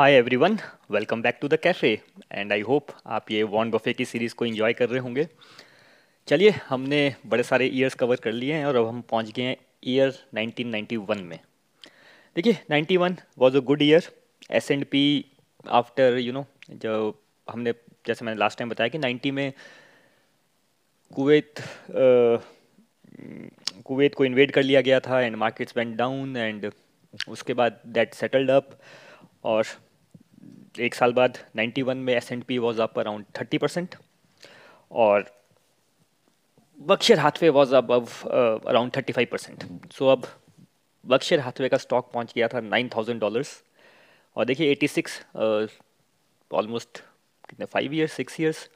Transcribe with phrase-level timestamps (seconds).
[0.00, 0.56] Hi everyone
[0.90, 1.88] welcome back to the cafe
[2.32, 5.26] and I hope आप ये Warren Buffett की series को enjoy कर रहे होंगे।
[6.28, 9.56] चलिए, हमने बड़े सारे ईयर्स कवर कर लिए हैं, और अब हम पहुँच गए हैं
[9.86, 11.38] ईयर 1991 में।
[12.36, 14.08] देखिए 91 one was a good year
[14.50, 15.02] S and P
[15.70, 16.94] after you know जो
[17.48, 17.74] हमने,
[18.06, 19.52] जैसे मैंने लास्ट टाइम बताया कि 90 में
[21.12, 21.62] कुवैत
[23.84, 26.70] कुवैत को इन्वेट कर लिया गया था and markets went down and
[27.28, 28.76] उसके बाद दैट सेटल्ड अप
[29.44, 29.66] और
[30.78, 33.94] एक साल बाद 91 में S and P was up around 30 percent
[34.92, 35.24] और
[36.80, 37.92] बक्शर हाथवे वॉज़ अब
[38.66, 40.26] अराउंड 35 परसेंट सो अब
[41.06, 43.62] बक्शर हाथवे का स्टॉक पहुँच गया था 9000 डॉलर्स
[44.36, 45.10] और देखिए 86
[46.52, 47.02] ऑलमोस्ट uh,
[47.50, 48.70] कितने फाइव ईयर्स सिक्स ईयर्स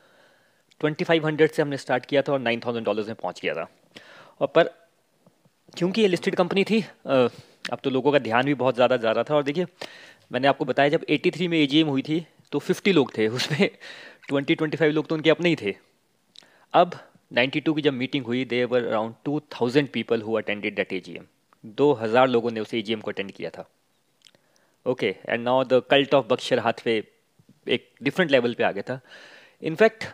[0.85, 3.69] 2500 से हमने स्टार्ट किया था और 9000 डॉलर्स में पहुँच गया था।
[4.41, 4.65] और पर
[5.77, 7.31] क्योंकि ये लिस्टेड कंपनी थी uh,
[7.73, 9.67] अब तो लोगों का ध्यान भी बहुत ज़्यादा जा रहा था और देखिए
[10.31, 13.71] मैंने आपको बताया जब 83 में एजीएम हुई थी तो 50 लोग थे उसमें
[14.33, 15.75] 20 25 लोग तो उनके अपने ही थे।
[16.75, 16.95] अब
[17.31, 21.21] 92 की जब मीटिंग हुई they were around 2000 people who attended that a
[21.65, 23.69] दो हज़ार लोगों ने उस ए को अटेंड किया था।
[24.87, 27.03] Okay and now the cult of Berkshire Hathaway
[27.67, 29.01] एक डिफरेंट लेवल पे आ गया था।
[29.63, 30.05] इनफैक्ट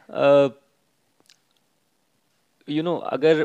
[2.69, 3.43] यू नो अगर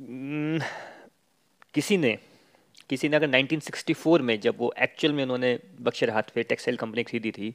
[0.00, 0.62] mm,
[1.74, 2.18] किसी ने
[2.90, 7.02] किसी ने अगर 1964 में जब वो एक्चुअल में उन्होंने Berkshire Hathaway textile company
[7.04, 7.54] खरीदी थी,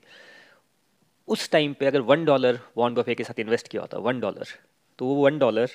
[1.27, 4.47] उस टाइम पे अगर वन डॉलर वॉन बफे के साथ इन्वेस्ट किया होता वन डॉलर
[4.99, 5.69] तो वो वन डॉलर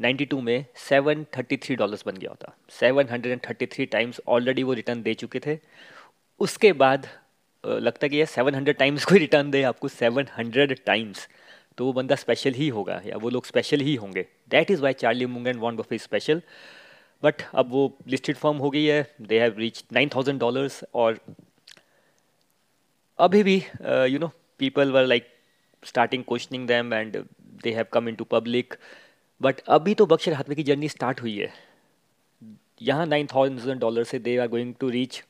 [0.00, 5.58] 92 में 733 डॉलर्स बन गया होता। 733 टाइम्स ऑलरेडी वो रिटर्न दे चुके थे।
[6.40, 7.06] उसके बाद
[7.64, 11.28] लगता कि ये 700 टाइम्स कोई रिटर्न दे आपको 700 टाइम्स
[11.78, 14.92] तो वो बंदा स्पेशल ही होगा, या वो लोग स्पेशल ही होंगे। दैट इज़ वाई
[14.94, 16.42] चार्ली मुंग and Warren Buffett special
[17.22, 19.14] but अब वो लिस्टेड फॉर्म हो गई है.
[19.20, 21.18] They have reach nine thousand dollars और
[23.18, 23.56] अभी भी
[24.12, 25.28] you know people were like
[25.82, 27.16] starting questioning them and
[27.62, 28.74] they have come in to public
[29.40, 31.52] but अभी तो बक्शर हाथवे की जर्नी स्टार्ट हुई है.
[32.82, 35.22] यहाँ नाइन थाउज़ेंड डॉलर से they are going to reach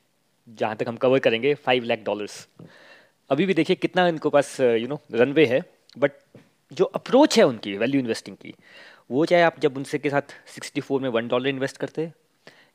[0.49, 2.47] जहाँ तक हम कवर करेंगे फाइव लैख डॉलर्स
[3.31, 5.63] अभी भी देखिए कितना इनको पास यू नो रनवे है.
[5.99, 6.13] बट
[6.73, 8.55] जो अप्रोच है उनकी वैल्यू इन्वेस्टिंग की
[9.11, 12.11] वो चाहे आप जब उनसे के साथ 64 में वन डॉलर इन्वेस्ट करते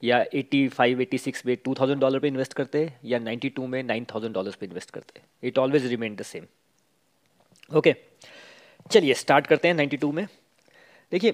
[0.03, 4.66] या 85, 86 में 2000 डॉलर पे इन्वेस्ट करते या 92 में 9000 डॉलर्स पे
[4.66, 6.45] इन्वेस्ट करते। It always remain the same
[7.72, 7.95] okay
[8.91, 10.25] चलिए स्टार्ट करते हैं 92 में।
[11.12, 11.34] देखिए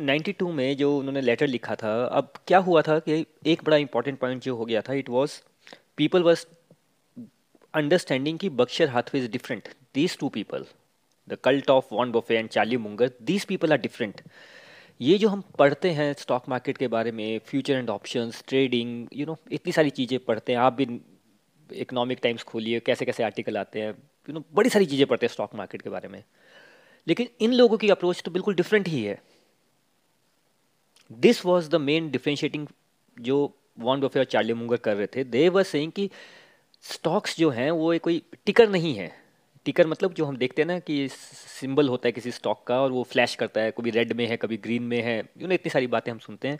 [0.00, 4.18] 92 में जो उन्होंने लेटर लिखा था अब क्या हुआ था कि एक बड़ा इंपॉर्टेंट
[4.18, 5.40] पॉइंट जो हो गया था it was
[5.96, 6.46] people was
[7.74, 10.66] understanding की Berkshire Hathaway is different these two people
[11.28, 14.20] the cult of Warren Buffett and Charlie Munger these people are different
[15.00, 19.26] ये जो हम पढ़ते हैं स्टॉक मार्केट के बारे में future and options trading you
[19.26, 20.86] know इतनी सारी चीज़ें पढ़ते हैं। आप भी
[21.70, 25.32] इकोनॉमिक टाइम्स खोलिए कैसे कैसे आर्टिकल आते हैं यू नो बड़ी सारी चीज़ें पढ़ते हैं
[25.32, 26.22] स्टॉक मार्केट के बारे में।
[27.06, 29.18] लेकिन इन लोगों की अप्रोच तो बिल्कुल डिफरेंट ही है।
[31.10, 32.66] This was the main differentiating
[33.16, 33.36] जो
[33.78, 36.08] वॉन बफे और चार्ली मुंगर कर रहे थे। दे वर सेइंग कि
[36.84, 39.23] स्टॉक्स जो हैं, वो कोई टिकर नहीं है।
[39.66, 42.92] टिकर मतलब जो हम देखते हैं ना कि सिंबल होता है किसी स्टॉक का और
[42.92, 45.70] वो फ्लैश करता है, कभी रेड में है, कभी ग्रीन में है, यू नो, इतनी
[45.70, 46.58] सारी बातें हम सुनते हैं।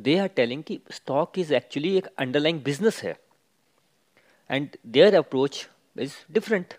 [0.00, 3.16] दे आर टेलिंग कि स्टॉक इज़ एक्चुअली एक अंडरलाइंग बिज़नेस है।
[4.50, 6.74] And their approach is different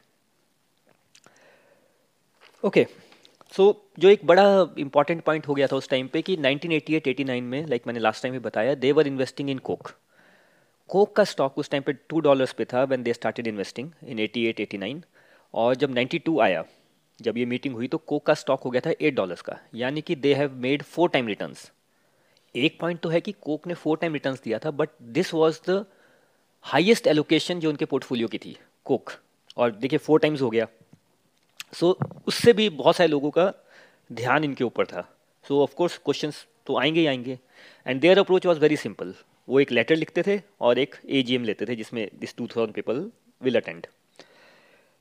[2.63, 2.85] okay
[3.53, 3.65] so
[3.99, 4.45] जो एक बड़ा
[4.77, 8.23] इंपॉर्टेंट पॉइंट हो गया था उस टाइम पे कि 1988-89 में लाइक like मैंने लास्ट
[8.23, 9.91] टाइम भी बताया they were investing in Coke
[10.89, 14.27] Coke का स्टॉक उस टाइम पे टू डॉलर्स पे था when they started investing in
[14.27, 15.01] 88-89
[15.53, 16.63] और जब 92 आया
[17.19, 20.01] जब ये मीटिंग हुई तो कोक का स्टॉक हो गया था एट डॉलर्स का। यानी
[20.01, 21.71] कि they have made four time returns
[22.55, 25.59] एक पॉइंट तो है कि कोक ने फोर टाइम रिटर्न्स दिया था but this was
[25.69, 25.85] the
[26.65, 28.55] highest allocation जो उनके पोर्टफोलियो की थी
[28.85, 29.11] कोक
[29.57, 30.67] और देखिए फोर टाइम्स हो गया।
[31.73, 33.51] सो so, उससे भी बहुत सारे लोगों का
[34.09, 35.01] ध्यान इनके ऊपर था।
[35.45, 36.31] सो ऑफकोर्स क्वेश्चन
[36.65, 37.37] तो आएँगे ही आएँगे।
[37.85, 39.13] And their approach was very simple
[39.47, 43.09] वो एक लेटर लिखते थे और एक एजीएम लेते थे जिसमें this two thousand people
[43.41, 43.87] will attend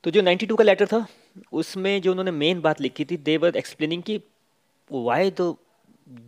[0.07, 1.07] तो जो 92 का लेटर था,
[1.53, 4.21] उसमें जो उन्होंने मेन बात लिखी थी देवर एक्सप्लेनिंग कि
[4.91, 5.55] वाई द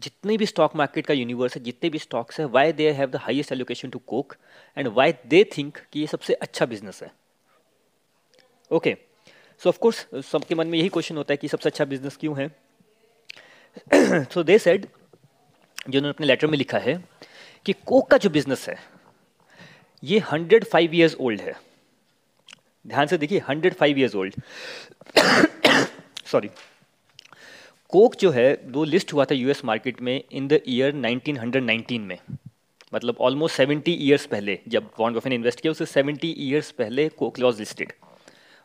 [0.02, 3.16] जितने भी स्टॉक मार्केट का यूनिवर्स है, जितने भी स्टॉक्स है why they have the
[3.16, 4.34] highest allocation to Coke
[4.76, 7.10] and why they think कि ये सबसे अच्छा बिज़नेस है।
[8.70, 8.96] ओके
[9.62, 12.48] सो ऑफकोर्स सबके मन में यही क्वेश्चन होता है कि सबसे अच्छा बिज़नेस क्यों है?
[14.24, 14.86] सो दे सेड
[15.88, 16.98] जो उन्होंने अपने लेटर में लिखा है,
[17.66, 18.76] कि कोक का जो बिज़नेस है,
[20.02, 21.67] ये हंड्रेड फाइव ईयर्स ओल्ड है।
[22.88, 24.34] ध्यान से देखिए hundred five years old
[26.26, 26.50] sorry
[27.92, 32.18] Coke जो है वो लिस्ट हुआ था यूएस मार्केट में इन द ईयर 1919 में।
[32.94, 37.38] मतलब ऑलमोस्ट सेवेंटी ईयर्स पहले, जब वॉन ने इन्वेस्ट किया उससे सेवेंटी ईयर्स पहले कोक
[37.38, 37.92] लॉज लिस्टेड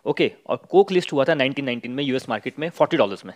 [0.05, 3.33] ओके और कोक लिस्ट हुआ था 1919 में यूएस मार्केट में 40 डॉलर्स में।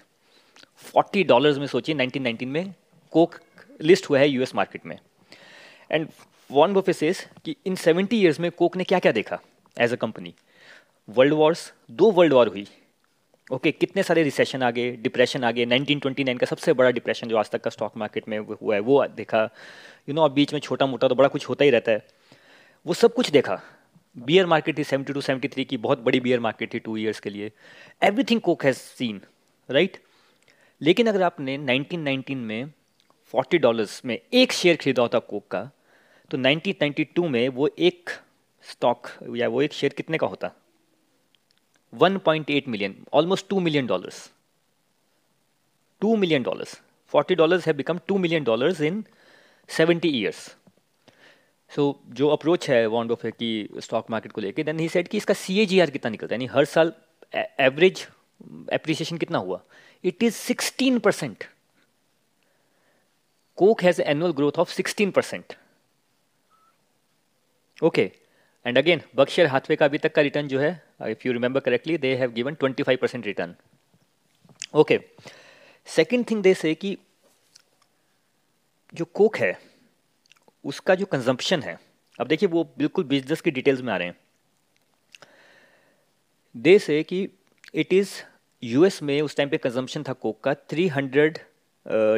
[0.95, 2.73] 40 डॉलर्स में सोचिए 1919 में
[3.11, 3.35] कोक
[3.81, 4.97] लिस्ट हुआ है यूएस मार्केट में।
[5.91, 6.07] एंड
[6.51, 7.13] वॉन बफे
[7.45, 9.39] कि इन 70 ईयर्स में कोक ने क्या क्या देखा
[9.77, 10.33] as a company
[11.09, 12.67] world wars दो वर्ल्ड वॉर हुई।
[13.51, 17.27] ओके okay, कितने सारे रिसेशन आ गए डिप्रेशन आ गए 1929 का सबसे बड़ा डिप्रेशन
[17.27, 19.43] जो आज तक का स्टॉक मार्केट में हुआ है वो देखा।
[20.09, 22.05] यू नो अब बीच में छोटा मोटा तो बड़ा कुछ होता ही रहता है।
[22.85, 23.61] वो सब कुछ देखा।
[24.17, 27.19] बियर मार्केट थी सेवेंटी टू सेवेंटी थ्री की बहुत बड़ी बियर मार्केट थी टू ईयर्स
[27.19, 27.51] के लिए।
[28.03, 29.21] Everything Coke has seen
[29.69, 29.97] right
[30.81, 32.71] लेकिन अगर आपने 1919 में
[33.33, 35.69] 40 डॉलर्स में एक शेयर खरीदा होता कोक का
[36.31, 38.09] तो 1992 में वो एक
[38.71, 40.51] स्टॉक या वो एक शेयर कितने का होता?
[41.93, 44.29] 1.8 million almost 2 million dollars
[46.05, 46.81] 2 million dollars
[47.15, 49.03] 40 dollars have become 2 million dollars in
[49.69, 50.55] 70 years
[51.75, 55.17] so जो अप्रोच है वॉन्ड ऑफ़ की स्टॉक मार्केट को लेके देन ही सेड कि
[55.17, 56.41] इसका सी कितना निकलता है?
[56.41, 56.93] यानी हर साल
[57.35, 58.07] एवरेज
[58.73, 59.61] एप्रिसिएशन कितना हुआ?
[60.03, 61.43] It is 16 percent
[63.57, 65.53] Coke has annual growth of 16 percent
[67.83, 68.11] okay
[68.67, 70.71] and again Berkshire Hathaway का अभी तक का रिटर्न जो है
[71.01, 73.55] if you remember correctly they have given 25 percent return
[74.75, 74.99] okay
[75.87, 76.97] second thing they say कि
[78.93, 79.57] जो कोक है,
[80.65, 81.77] उसका जो कंजम्पशन है,
[82.19, 84.15] अब देखिए वो बिल्कुल बिज़नेस की डिटेल्स में आ रहे हैं।
[86.55, 87.27] दे से कि
[87.75, 88.09] इट इज़
[88.63, 91.39] यूएस में उस टाइम पे कंजम्पशन था कोक का 300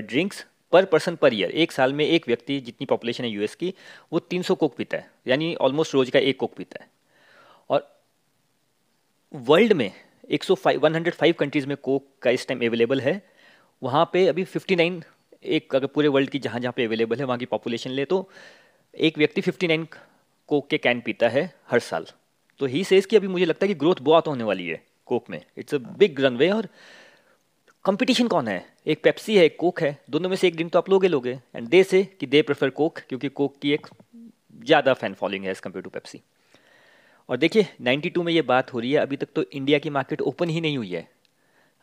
[0.01, 3.73] drinks per person per year, एक साल में एक व्यक्ति जितनी पॉपुलेशन है यूएस की,
[4.13, 6.89] वो 300 कोक पीता है, यानी ऑलमोस्ट रोज का एक कोक पीता है।
[7.69, 7.87] और
[9.33, 9.91] वर्ल्ड में
[10.29, 13.21] 105 105 कंट्रीज़ में कोक का इस टाइम अवेलेबल है।
[13.81, 15.03] वहाँ पे अभी 59
[15.43, 18.29] एक अगर पूरे वर्ल्ड की जहाँ जहाँ पे अवेलेबल है, वहाँ की पॉपुलेशन ले तो
[18.93, 19.85] एक व्यक्ति 59
[20.47, 22.05] कोक के कैन पीता है हर साल।
[22.59, 25.29] तो ही सेज कि अभी मुझे लगता है कि ग्रोथ बहुत होने वाली है कोक
[25.29, 26.67] में। इट्स अ बिग रनवे और
[27.85, 28.65] कंपटीशन कौन है?
[28.87, 31.31] एक पेप्सी है, एक कोक है। दोनों में से एक ड्रिंक तो आप लोगे लोगे।
[31.55, 33.87] एंड दे से कि दे प्रेफर कोक क्योंकि कोक की एक
[34.65, 36.21] ज़्यादा फ़ैन फॉलोइंग है एज़ कंपेयर टू पेप्सी
[37.29, 40.21] और देखिए 92 में ये बात हो रही है। अभी तक तो इंडिया की मार्केट
[40.21, 41.07] ओपन ही नहीं हुई है।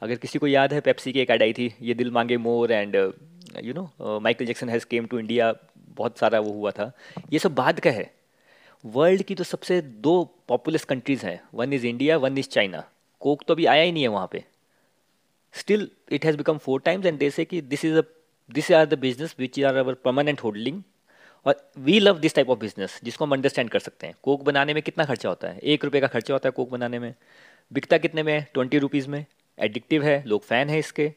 [0.02, 2.72] अगर किसी को याद है पेप्सी की एक एड आई थी, ये दिल मांगे more
[2.72, 2.96] and
[3.62, 5.52] you know Michael Jackson has came to India
[5.88, 6.90] बहुत सारा वो हुआ था।
[7.32, 8.10] ये सब बाद का है।
[8.84, 12.84] वर्ल्ड की तो सबसे दो पॉपुलस कंट्रीज़ हैं। One is India one is China
[13.22, 14.44] Coke तो अभी आया ही नहीं है वहाँ पे।
[15.56, 18.02] Still it has become four times and they say कि this is a
[18.50, 20.82] this are the business which are our permanent holding
[21.46, 24.74] और we love this type of business जिसको हम अंडरस्टैंड कर सकते हैं। कोक बनाने
[24.74, 25.58] में कितना खर्चा होता है?
[25.58, 27.14] एक रुपये का खर्चा होता है कोक बनाने में।
[27.72, 28.32] बिकता कितने में?
[28.32, 29.24] है ट्वेंटी रुपीज़ में।
[29.58, 31.12] एडिक्टिव है, लोग फ़ैन है इसके।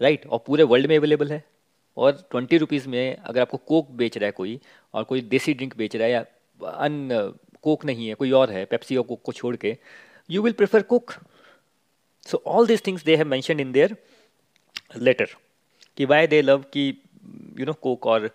[0.00, 1.44] राइट और पूरे वर्ल्ड में अवेलेबल है।
[1.96, 4.60] और ट्वेंटी रुपीज़ में अगर आपको कोक बेच रहा है कोई,
[4.94, 6.20] और कोई देसी ड्रिंक बेच रहा है या
[6.66, 7.08] अन
[7.62, 9.76] कोक नहीं है, कोई और है पेप्सी और कोक को छोड़ के
[10.30, 11.12] you will prefer Coke
[12.26, 13.96] so all this things they have mention in their
[14.98, 15.36] letter
[15.96, 16.88] कि वाई दे लव कि
[17.58, 18.30] यू नो कोक और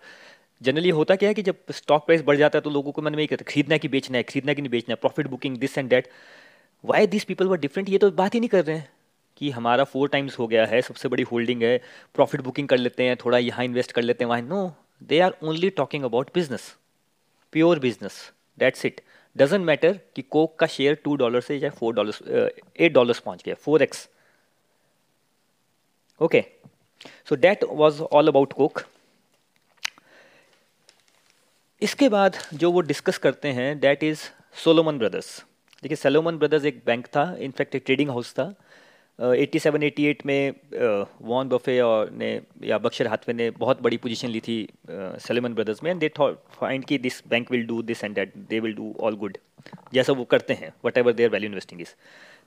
[0.60, 3.12] जनरली होता क्या है कि जब स्टॉक प्राइस बढ़ जाता है तो लोगों को मन
[3.12, 5.78] में ही कहते खरीदना कि बेचना है, खरीदना कि नहीं बेचना है profit booking this
[5.78, 6.08] and that
[6.84, 8.88] why this people were different ये तो बात ही नहीं कर रहे हैं
[9.36, 11.76] कि हमारा फोर टाइम्स हो गया है, सबसे बड़ी होल्डिंग है
[12.14, 14.72] प्रॉफिट बुकिंग कर लेते हैं, थोड़ा यहाँ इन्वेस्ट कर लेते हैं, वहाँ। No
[15.02, 16.74] they are only talking about business
[17.52, 18.20] pure business
[18.58, 19.00] that's it
[19.36, 23.42] doesn't matter कि कोक का शेयर टू डॉलर से या फोर डॉलर एट डॉलर पहुँच
[23.44, 24.08] गया four X
[26.20, 26.44] okay
[27.28, 28.80] so that was all about Coke
[31.82, 34.20] इसके बाद जो वो डिस्कस करते हैं डेट इज़
[34.64, 35.38] सोलोमन ब्रदर्स
[35.82, 38.52] देखिए सेलोमन ब्रदर्स एक बैंक था इनफैक्ट एक ट्रेडिंग हाउस था।
[39.18, 40.54] एट्टी सेवन एटी एट में
[41.22, 44.56] वॉन बफे और ने, या बक्शर हाथवे ने बहुत बड़ी पोजीशन ली थी
[44.90, 48.60] सेलेमन ब्रदर्स में। एंड दे फाइंड कि this bank will do this and that they
[48.60, 49.38] will do all good
[49.94, 51.94] जैसा वो करते हैं whatever their value investing is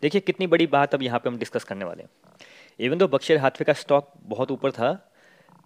[0.01, 2.09] देखिए, कितनी बड़ी बात अब यहाँ पे हम डिस्कस करने वाले हैं।
[2.79, 4.91] इवन दो बक्शर हाथवे का स्टॉक बहुत ऊपर था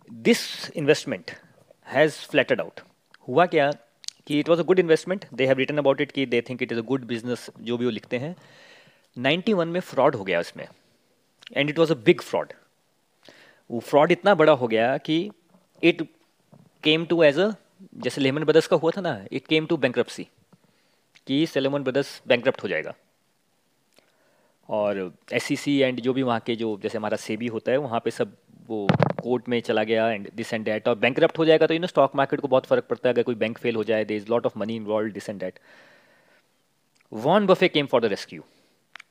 [0.10, 1.32] this investment
[1.88, 2.80] has flatted out
[3.28, 3.72] हुआ क्या
[4.28, 6.72] कि it was a good investment they have return about it कि they think it
[6.72, 8.36] is a good business जो भी वो लिखते हैं।
[9.18, 10.66] 91 में फ्रॉड हो गया उसमें
[11.54, 12.54] and it was a big fraud
[13.70, 15.18] वो फ्रॉड इतना बड़ा हो गया कि
[15.84, 16.02] it
[16.84, 17.52] came to as a
[17.98, 20.00] जैसे लेमन ब्रदर्स का हुआ था ना इट केम टू बैंक
[21.28, 22.94] कि सेलेमन ब्रदर्स बैंक हो जाएगा।
[24.70, 28.00] और एस सी एंड जो भी वहाँ के जो, जैसे हमारा सेबी होता है, वहाँ
[28.00, 28.36] पे सब
[28.70, 28.88] वो
[29.22, 31.88] कोर्ट में चला गया एंड दिस एंड डैट और बैंक हो जाएगा तो यू नो
[31.88, 34.30] स्टॉक मार्केट को बहुत फ़र्क पड़ता है। अगर कोई बैंक फेल हो जाए there is
[34.30, 35.60] lot of money involve this and that
[37.12, 38.44] Warren Buffett came for the rescue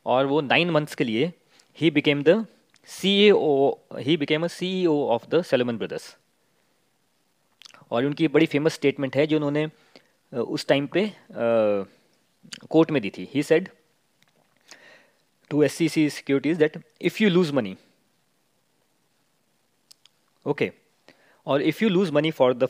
[0.07, 1.33] और वो नाइन मंथ्स के लिए
[1.79, 2.47] he became the
[2.88, 6.17] CEO, he became a CEO of the Salomon Brothers.
[7.91, 9.69] और उनकी बड़ी famous statement है जो उन्होंने
[10.33, 11.11] उस टाइम पे
[12.71, 13.69] कोर्ट में दी थी he said
[15.50, 17.76] to S C C securities that if you lose money
[20.47, 20.71] okay
[21.47, 22.69] और if you lose money for the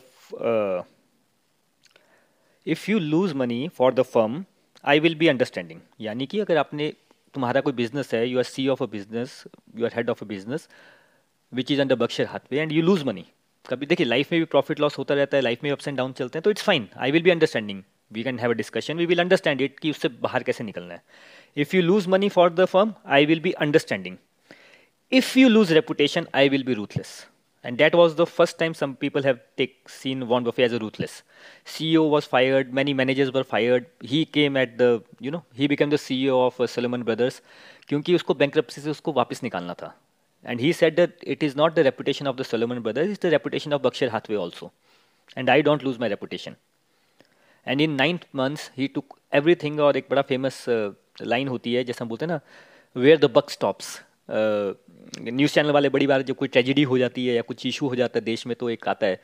[2.65, 4.43] if you lose money for the firm
[4.83, 6.91] I will be understanding यानी कि अगर आपने
[7.33, 9.43] तुम्हारा कोई बिज़नेस है you are CEO of a business
[9.77, 10.67] you are head of a business
[11.53, 13.25] which is under Berkshire Hathaway and you lose money
[13.65, 16.13] कभी देखिए life में भी प्रॉफिट लॉस होता रहता है लाइफ में अप्स एंड डाउन
[16.13, 17.81] चलते हैं तो it's fine I will be understanding
[18.13, 21.01] we can have a discussion we will understand it कि उससे बाहर कैसे निकलना है.
[21.57, 24.17] If you lose money for the firm I will be understanding
[25.11, 27.15] if you lose reputation I will be ruthless
[27.63, 30.79] and that was the first time some people have take, seen Warren Buffett as a
[30.79, 31.23] ruthless.
[31.65, 33.85] CEO was fired, many managers were fired.
[34.01, 37.41] He came at the, you know, he became the CEO of uh, Solomon Brothers
[37.87, 39.93] क्योंकि उसको bankruptcy से उसको वापस निकालना था.
[40.45, 43.31] And he said that it is not the reputation of the Solomon Brothers, it's the
[43.31, 44.71] reputation of Berkshire Hathaway also.
[45.37, 46.57] And I don't lose my reputation.
[47.65, 50.91] And in nine months, he took everything और एक बड़ा famous uh,
[51.21, 52.41] line होती है जैसे हम बोलते हैं ना
[53.03, 53.99] where the buck stops.
[54.29, 57.95] News channel वाले बड़ी बार जब कोई ट्रेजिडी हो जाती है या कुछ इशू हो
[57.95, 59.21] जाता है, देश में तो एक आता है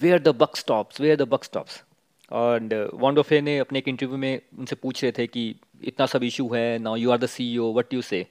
[0.00, 1.84] where the buck stops where the buck stops
[2.30, 5.54] और वॉन्डोफे ने अपने एक इंटरव्यू में उनसे पूछ रहे थे कि
[5.84, 8.26] इतना सब इशू है now you are the C O what you say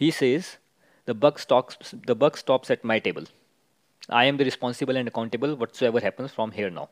[0.00, 0.44] he says
[1.08, 3.26] the buck stocks the buck stops at my table
[4.10, 6.86] I am the responsible and accountable what so ever happens from here now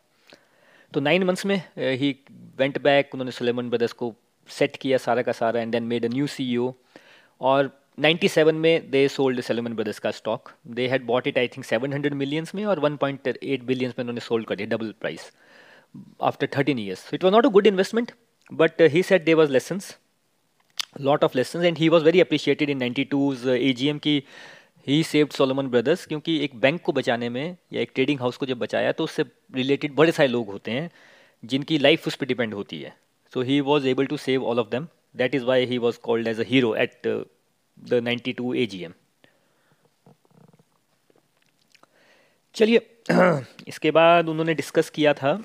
[0.92, 2.16] तो nine months में ही
[2.56, 4.14] went back उन्होंने Salomon Brothers को
[4.48, 6.72] set किया सारा का सारा and then made a new C
[7.40, 11.64] और 97 में दे सोल्ड सेलमन ब्रदर्स का stock they had bought it I think
[11.66, 15.30] 700 millions में और 1.8 बिलियंस में उन्होंने सोल्ड कर दिया double price
[16.22, 18.12] after 13 years it was not a good investment
[18.52, 19.96] but he said they was lessons
[21.00, 24.22] lot of lesson and he was very appreciated in ninety two's A G M की
[24.86, 28.46] he saved Salomon Brothers क्योंकि एक bank को बचाने में या एक trading house को
[28.46, 30.90] जब बचाया तो उससे रिलेटेड बड़े सारे लोग होते हैं,
[31.42, 32.94] जिनकी लाइफ उस पर डिपेंड होती है.
[33.32, 36.28] So he was able to save all of them that is why he was called
[36.28, 37.06] as a hero at
[37.82, 38.92] the 92 AGM
[42.54, 42.86] चलिए
[43.68, 45.38] इसके बाद उन्होंने डिस्कस किया था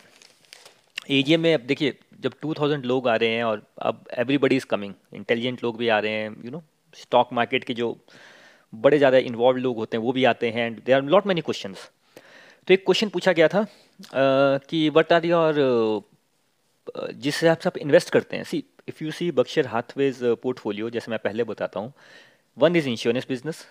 [1.12, 4.94] एजीएम में अब देखिए जब 2000 लोग आ रहे हैं और अब एवरीबडी इज़ कमिंग
[5.14, 6.64] इंटेलिजेंट लोग भी आ रहे हैं यू नो
[6.94, 7.98] स्टॉक मार्केट के जो
[8.74, 11.42] बड़े ज़्यादा इन्वॉल्व लोग होते हैं वो भी आते हैं and they are lot many
[11.42, 11.76] question
[12.68, 15.56] तो एक क्वेश्चन पूछा गया था uh, कि वट आर योर
[17.16, 21.12] जिस हिसाब से आप इन्वेस्ट करते हैं see if you see Berkshire Hathaway's portfolio जैसे
[21.12, 21.94] मैं पहले बताता हूँ
[22.58, 23.66] one is insurance business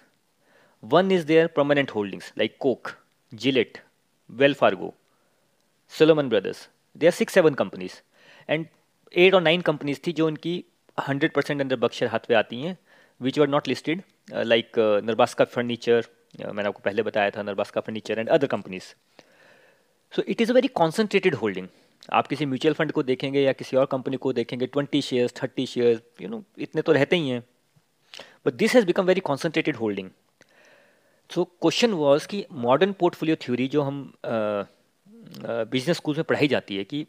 [0.83, 2.89] one is their permanent holdings like Coke
[3.33, 3.79] Gillette
[4.31, 4.95] Wells Fargo
[5.93, 7.95] Salomon brothers they are six seven companies
[8.49, 8.67] and
[9.15, 10.53] eight और nine companies थी जो उनकी
[10.99, 12.77] hundred percent अंदर बक्शर हाथवे आती हैं
[13.21, 16.07] which were not listed like Nebraska furniture
[16.39, 18.93] मैंने आपको पहले बताया था Nebraska furniture and other companies
[20.13, 21.69] so it is a very concentrated holding
[22.13, 25.67] आप किसी म्यूचुअल फंड को देखेंगे या किसी और कंपनी को देखेंगे twenty shares thirty
[25.67, 27.43] shares you know इतने तो रहते ही हैं।
[28.47, 30.11] But this has become very concentrated holding
[31.31, 36.85] so question was कि मॉडर्न पोर्टफोलियो थ्योरी जो हम बिज़नेस स्कूल में पढ़ाई जाती है
[36.85, 37.07] कि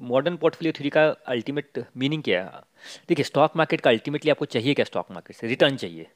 [0.00, 2.60] मॉडर्न पोर्टफोलियो थ्योरी का अल्टीमेट मीनिंग क्या है?
[3.08, 5.46] देखिए स्टॉक मार्केट का अल्टीमेटली आपको चाहिए क्या स्टॉक मार्केट से?
[5.46, 6.06] रिटर्न चाहिए।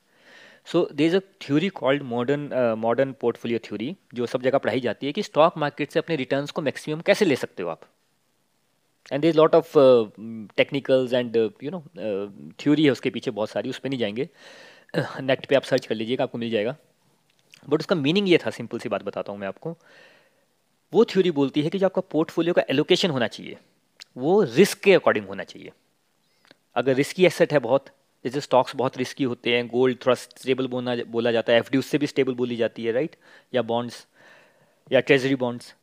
[0.67, 5.07] So there is a theory called modern modern portfolio theory जो सब जगह पढ़ाई जाती
[5.07, 7.81] है कि स्टॉक मार्केट से अपने रिटर्न्स को मैक्सिमम कैसे ले सकते हो आप?
[9.13, 9.73] And there lot of
[10.57, 11.83] technicals and you know
[12.59, 14.29] theory है उसके पीछे बहुत सारी उस पर नहीं जाएँगे।
[15.21, 16.77] नेट पे आप सर्च कर लीजिएगा, आपको मिल जाएगा।
[17.69, 19.77] बट उसका मीनिंग ये था सिंपल सी बात बताता हूँ मैं आपको।
[20.93, 23.57] वो थ्योरी बोलती है कि जो आपका पोर्टफोलियो का एलोकेशन होना चाहिए,
[24.17, 25.73] वो रिस्क के अकॉर्डिंग होना चाहिए।
[26.77, 27.87] अगर रिस्की एसेट है बहुत,
[28.25, 31.99] जैसे स्टॉक्स बहुत रिस्की होते हैं गोल्ड थोड़ा स्टेबल बोलना, बोला जाता है एफ़ उससे
[31.99, 33.17] भी स्टेबल बोली जाती है राइट
[33.55, 34.07] या बॉन्ड्स
[34.93, 35.75] या ट्रेजरी बॉन्ड्स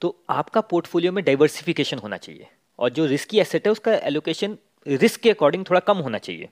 [0.00, 5.20] तो आपका पोर्टफोलियो में डाइवर्सिफिकेशन होना चाहिए। और जो रिस्की एसेट है, उसका एलोकेशन रिस्क
[5.20, 6.48] के अकॉर्डिंग थोड़ा कम होना चाहिए।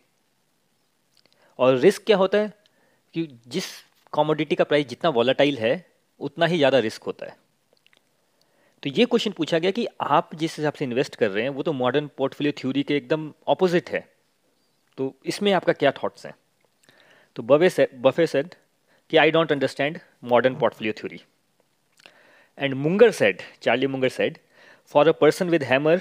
[1.59, 2.53] और रिस्क क्या होता है
[3.15, 3.67] कि जिस
[4.13, 5.85] कॉमोडिटी का प्राइस जितना वॉलेटाइल है,
[6.21, 7.37] उतना ही ज़्यादा रिस्क होता है।
[8.83, 11.63] तो ये क्वेश्चन पूछा गया कि आप जिस हिसाब से इन्वेस्ट कर रहे हैं, वो
[11.63, 14.01] तो मॉडर्न पोर्टफोलियो थ्योरी के एकदम ऑपोजिट है।
[14.99, 16.35] तो इसमें आपका क्या थॉट्स हैं?
[17.37, 18.55] तो बवे से बफे सेड
[19.11, 21.21] कि I don't understand modern portfolio theory
[22.59, 24.39] and Munger said Charlie Munger said
[24.93, 25.97] for a person with hammer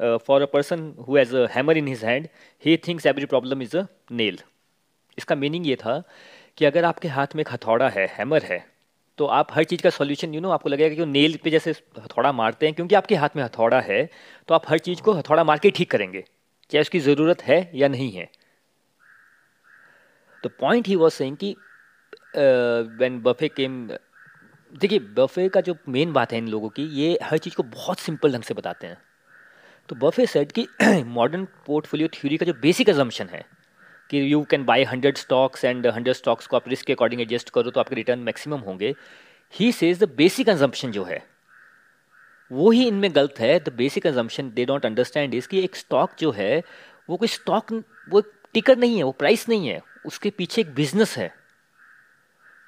[0.00, 2.28] uh, for a person who has a hammer in his hand
[2.62, 3.88] he thinks every problem is a
[4.22, 4.36] nail.
[5.18, 6.02] इसका meaning ये था
[6.56, 8.64] कि अगर आपके हाथ में एक हथौड़ा है हैमर है
[9.18, 12.32] तो आप हर चीज़ का सॉल्यूशन यू नो आपको लगेगा कि नेल पे जैसे हथौड़ा
[12.32, 14.08] मारते हैं क्योंकि आपके हाथ में हथौड़ा है
[14.48, 16.24] तो आप हर चीज़ को हथौड़ा मार के ठीक करेंगे
[16.70, 18.28] चाहे उसकी ज़रूरत है या नहीं है।
[20.42, 21.54] तो पॉइंट ही वॉज़ सेइंग कि
[22.36, 23.86] व्हेन बफे केम
[24.72, 27.98] देखिए बफे का जो मेन बात है इन लोगों की, ये हर चीज़ को बहुत
[27.98, 28.98] सिंपल ढंग से बताते हैं।
[29.88, 30.66] तो बफे सेट की
[31.04, 33.44] मॉडर्न पोर्टफोलियो थ्योरी का जो बेसिक एजम्पन है
[34.10, 37.50] कि you can buy hundred stocks and hundred stocks को आप रिस्क के अकॉर्डिंग एडजस्ट
[37.50, 38.94] करो तो आपके रिटर्न मैक्सिमम होंगे।
[39.54, 41.22] He says the basic assumption जो है,
[42.50, 46.10] वो ही इनमें गलत है। The basic assumption they don't understand is कि एक स्टॉक
[46.18, 46.62] जो है,
[47.10, 47.72] वो कोई स्टॉक
[48.10, 48.20] वो
[48.54, 51.32] टिकर नहीं है, वो प्राइस नहीं है। उसके पीछे एक बिज़नेस है।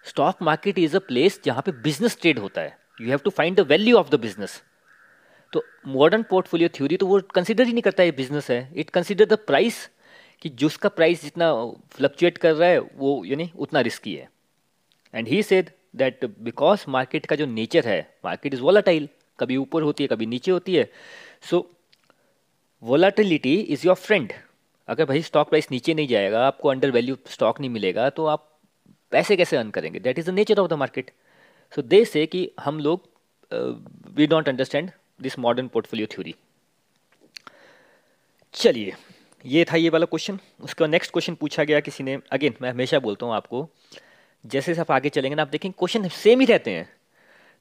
[0.04, 3.56] Stock market is a place जहाँ पे बिज़नेस ट्रेड होता है। You have to find
[3.56, 4.62] the value of the business
[5.52, 9.26] तो मॉडर्न पोर्टफोलियो थ्योरी तो वो कंसिडर ही नहीं करता है बिज़नेस है। इट कंसिडर
[9.26, 9.88] द प्राइस
[10.42, 11.52] कि जिसका प्राइस जितना
[11.90, 14.28] फ्लक्चुएट कर रहा है, वो, यानी उतना रिस्की है।
[15.14, 19.82] And he said that because market का जो नेचर है मार्केट इज़ वॉलाटाइल कभी ऊपर
[19.82, 20.88] होती है, कभी नीचे होती है।
[21.50, 21.68] So
[22.82, 24.32] volatility is your friend
[24.88, 28.48] अगर भाई स्टॉक प्राइस नीचे नहीं जाएगा, आपको अंडर वैल्यू स्टॉक नहीं मिलेगा तो आप
[29.12, 30.00] पैसे कैसे अर्न करेंगे?
[30.00, 31.10] That is the nature of the market
[31.72, 33.08] so they say कि हम लोग
[34.16, 34.90] we don't understand
[35.20, 36.34] this modern portfolio theory
[38.54, 38.92] चलिए,
[39.44, 42.18] ये था ये वाला क्वेश्चन उसका नेक्स्ट क्वेश्चन पूछा गया किसी ने.
[42.32, 43.68] अगेन मैं हमेशा बोलता हूँ आपको,
[44.44, 46.88] जैसे जैसे आप आगे चलेंगे ना, आप देखेंगे क्वेश्चन सेम ही रहते हैं.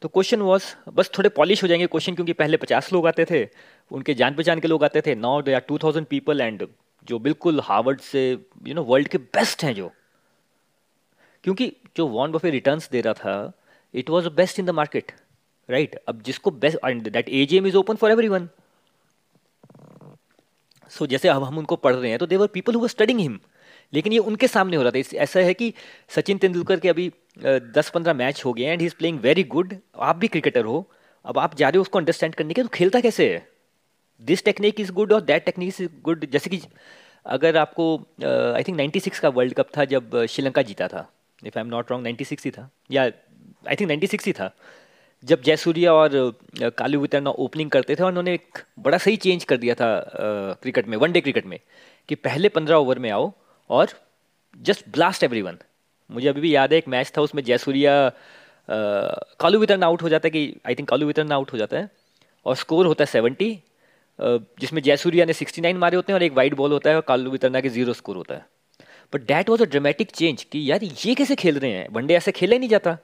[0.02, 3.48] तो क्वेश्चन वॉज़ बस थोड़े पॉलिश हो जाएँगे क्वेश्चन क्योंकि पहले पचास लोग आते थे,
[3.92, 5.16] उनके जान पहचान के लोग आते थे.
[5.18, 6.68] Now they are two thousand people and
[7.08, 8.30] जो बिल्कुल हार्वर्ड से
[8.68, 9.92] यू नो वर्ल्ड के बेस्ट हैं जो.
[11.44, 13.52] क्योंकि जो वॉन बफे रिटर्न्स दे रहा था
[13.94, 15.12] it was best in the market
[15.70, 18.50] right अब जिसको best and that AGM is open for everyone
[20.92, 23.40] so जैसे अब हम उनको पढ़ रहे हैं तो there are people who studying him
[23.94, 25.74] लेकिन ये उनके सामने हो रहा था। ऐसा है कि
[26.16, 27.12] सचिन तेंदुलकर के अभी
[27.76, 30.86] दस पंद्रह मैच हो गए and he is playing very good आप भी क्रिकेटर हो।
[31.26, 33.48] अब आप जा रहे हो उसको अंडरस्टैंड करने के तो खेलता कैसे है?
[34.22, 36.62] दिस टेक्निक इज़ गुड और दैट टेक्निक इज़ गुड जैसे कि,
[37.26, 37.96] अगर आपको
[38.56, 41.10] आई थिंक 96 का वर्ल्ड कप था जब श्रीलंका जीता था।
[41.44, 44.52] If I am not wrong 96 ही था। या आई थिंक 96 ही था।
[45.24, 46.12] जब जयसूर्या और
[46.78, 49.90] कालू वितरना ओपनिंग करते थे और उन्होंने एक बड़ा सही चेंज कर दिया था
[50.62, 51.60] क्रिकेट में वनडे क्रिकेट में,
[52.10, 53.32] कि पहले पंद्रह ओवर में आओ
[53.70, 53.90] और
[54.56, 55.58] जस्ट ब्लास्ट एवरी वन
[56.10, 58.12] मुझे अभी भी याद है, एक मैच था, उसमें जयसूर्या
[59.40, 61.90] कालू वितरन आउट हो जाता है कि I think Kaluwitharana out हो जाता है,
[62.46, 63.52] और स्कोर होता है सेवेंटी
[64.20, 67.02] जिसमें जयसूर्या ने सिक्सटी नाइन मारे होते हैं और एक वाइट बॉल होता है और
[67.08, 68.46] कालू वितरना के ज़ीरो स्कोर होता है।
[69.14, 71.88] But that was a dramatic change कि यार ये कैसे खेल रहे हैं?
[71.92, 72.98] वनडे ऐसे खेला ही नहीं जाता।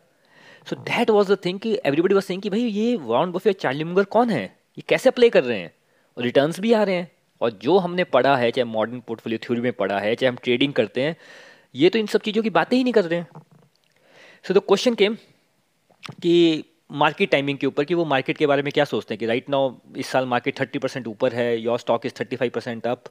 [0.70, 3.84] So that was the thing कि एवरीबडी वॉज़ थिंक कि भाई ये वाउंड बफे चार्ली
[3.84, 4.44] मुंगर कौन है?
[4.78, 5.72] ये कैसे प्ले कर रहे हैं?
[6.18, 9.62] और रिटर्न्स भी आ रहे हैं। और जो हमने पढ़ा है, चाहे मॉडर्न पोर्टफोलियो थ्योरी
[9.62, 11.16] में पढ़ा है, चाहे हम ट्रेडिंग करते हैं,
[11.76, 13.28] ये तो इन सब चीज़ों की बातें ही नहीं कर रहे हैं।
[14.48, 15.16] सो द क्वेश्चन केम
[16.22, 19.26] कि मार्केट टाइमिंग के ऊपर कि वो मार्केट के बारे में क्या सोचते हैं कि
[19.26, 22.88] राइट नाउ इस साल मार्केट थर्टी परसेंट ऊपर है your stock is thirty five percent
[22.88, 23.04] up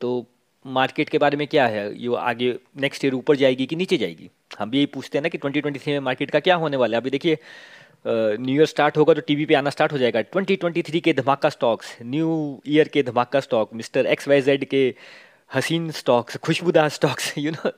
[0.00, 0.26] तो
[0.66, 1.82] मार्केट के बारे में क्या है?
[1.96, 4.30] ये आगे नेक्स्ट ईयर ऊपर जाएगी कि नीचे जाएगी?
[4.58, 6.76] हम भी यही पूछते हैं ना कि ट्वेंटी ट्वेंटी थ्री में मार्केट का क्या होने
[6.76, 7.38] वाला है। अभी देखिए
[8.06, 11.96] न्यू ईयर स्टार्ट होगा तो टीवी पे आना स्टार्ट हो जाएगा। 2023 के धमाका स्टॉक्स
[12.02, 12.28] न्यू
[12.68, 14.82] ईयर के धमाका stock mister X Y Z के
[15.54, 17.70] हसीन स्टॉक्स खुशबूदार stocks you know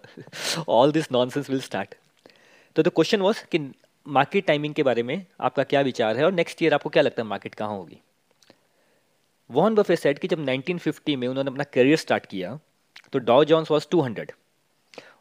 [0.68, 1.94] all this nonsense will start
[2.77, 3.59] तो द क्वेश्चन वॉज़ कि
[4.07, 7.22] मार्केट टाइमिंग के बारे में आपका क्या विचार है और नेक्स्ट ईयर आपको क्या लगता
[7.22, 8.01] है मार्केट कहाँ होगी?
[9.51, 12.59] वॉन बफे सेट कि जब 1950 में उन्होंने अपना करियर स्टार्ट किया
[13.12, 14.32] तो डॉ जॉन्स वॉज़ 200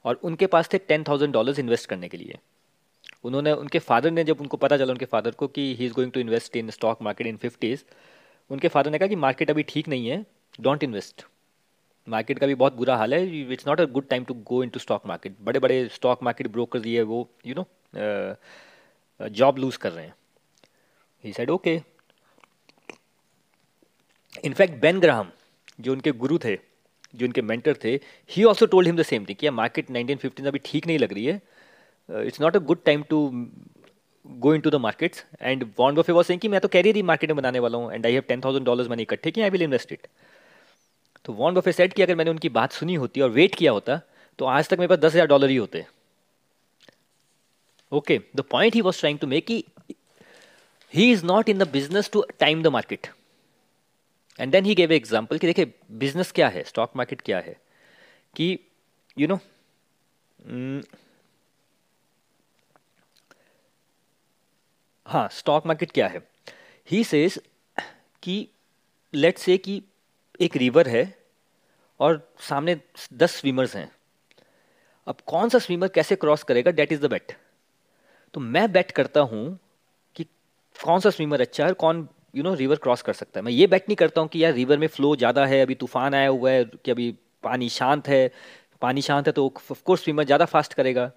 [0.06, 2.38] और उनके पास थे टेन थाउज़ेंड डॉलर इन्वेस्ट करने के लिए।
[3.24, 6.12] उन्होंने, उनके फादर ने जब उनको पता चला, उनके फादर को कि he is going
[6.12, 7.84] to invest in stock market in fifties
[8.50, 10.26] उनके फादर ने कहा कि मार्केट अभी ठीक नहीं है
[10.60, 11.26] डोंट इन्वेस्ट
[12.08, 14.80] मार्केट का भी बहुत बुरा हाल है it's not a good time to go into
[14.80, 17.66] stock market बड़े बड़े स्टॉक मार्केट ब्रोकर ये वो यू नो
[19.20, 20.14] जॉब लूज कर रहे हैं।
[21.24, 21.82] He said okay
[24.46, 25.32] in fact Ben Graham
[25.80, 26.56] जो उनके गुरु थे
[27.14, 30.48] जो इनके मेंटर थे he also told him the same thing कि मार्केट नाइनटीन फिफ्टीन
[30.48, 31.42] अभी ठीक नहीं लग रही है।
[32.10, 33.20] It's not a good time to
[34.26, 37.30] go into the markets and Warren Buffett was saying कि मैं तो कैरियर ही मार्केट
[37.30, 39.62] में बनाने वाला हूँ and I have ten thousand dollar मैंने इकट्ठे किए आई विल
[39.64, 40.08] इन्वेस्ट इट
[41.26, 44.00] तो वॉन बफे सेट कि अगर मैंने उनकी बात सुनी होती और वेट किया होता
[44.40, 45.86] तो आज तक मेरे पास दस हज़ार डॉलर ही होते।
[47.92, 49.50] Okay the point he was trying to make
[50.94, 53.08] he is not in the business to time the market
[54.40, 56.64] and then he gave example कि देखिए बिज़नेस क्या है?
[56.64, 57.56] स्टॉक मार्केट क्या है?
[58.36, 58.60] कि
[59.18, 60.86] यू नो mm,
[65.06, 66.22] हाँ स्टॉक मार्केट क्या है?
[66.88, 67.40] ही सेज
[68.24, 68.48] कि
[69.14, 69.82] लेट से कि
[70.42, 71.04] एक रिवर है
[72.00, 72.80] और सामने
[73.14, 73.90] दस स्विमर्स हैं।
[75.08, 76.72] अब कौन सा स्विमर कैसे क्रॉस करेगा?
[76.72, 77.32] डेट इज़ द बेट
[78.34, 79.58] तो मैं बेट करता हूँ
[80.16, 80.24] कि
[80.76, 83.52] कौन सा स्विमर अच्छा है और कौन यू नो रिवर क्रॉस कर सकता है। मैं
[83.52, 86.30] ये बेट नहीं करता हूँ कि यार रिवर में फ्लो ज़्यादा है, अभी तूफ़ान आया
[86.30, 87.12] हुआ है, कि अभी
[87.44, 88.32] पानी शांत है।
[88.82, 91.12] पानी शांत है तो ऑफकोर्स स्विमर ज़्यादा फास्ट करेगा।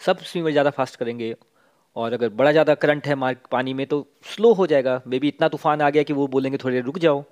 [0.00, 1.34] सब स्विमर ज़्यादा फास्ट करेंगे।
[1.96, 5.28] और अगर बड़ा ज़्यादा करंट है मार्क पानी में तो स्लो हो जाएगा। मे बी
[5.28, 7.24] इतना तूफ़ान आ गया कि वो बोलेंगे थोड़ी देर रुक जाओ।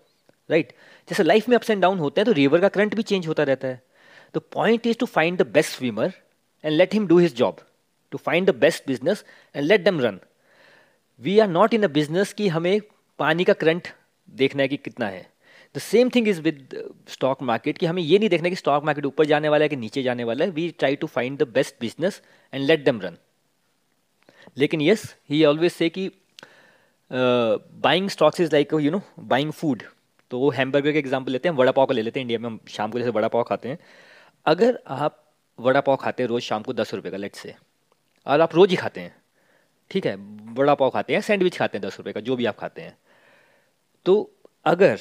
[0.51, 0.73] राइट
[1.09, 3.43] जैसे लाइफ में अप्स एंड डाउन होते हैं तो रिवर का करंट भी चेंज होता
[3.43, 3.83] रहता है।
[4.35, 6.13] तो point is to find the best swimmer
[6.65, 7.57] and let him do his job
[8.13, 10.19] to find the best business and let them run
[11.21, 12.81] we are not in a business कि हमें
[13.19, 13.89] पानी का करंट
[14.29, 15.27] देखना है कि कितना है।
[15.75, 16.77] The same thing is with
[17.09, 19.77] stock market कि हमें ये नहीं देखना कि स्टॉक मार्केट ऊपर जाने वाला है कि
[19.77, 22.21] नीचे जाने वाला है। We try to find the best business
[22.53, 23.17] and let them run
[24.57, 26.11] लेकिन यस ही ऑलवेज से कि
[27.11, 29.83] buying stocks is like you know buying food
[30.31, 32.49] तो वो हैमबर्गर का एग्ज़ाम्पल लेते हैं, वड़ा पाव का ले लेते हैं इंडिया में,
[32.49, 33.79] हम शाम को जैसे वड़ा पाव खाते हैं।
[34.47, 35.21] अगर आप
[35.59, 37.55] वड़ा पाव खाते हैं रोज़ शाम को दस रुपये का लेट से
[38.27, 39.15] और आप रोज़ ही खाते हैं,
[39.91, 40.15] ठीक है,
[40.55, 42.97] वड़ा पाव खाते हैं सैंडविच खाते हैं दस रुपये का, जो भी आप खाते हैं
[44.07, 44.31] तो
[44.67, 44.99] अगर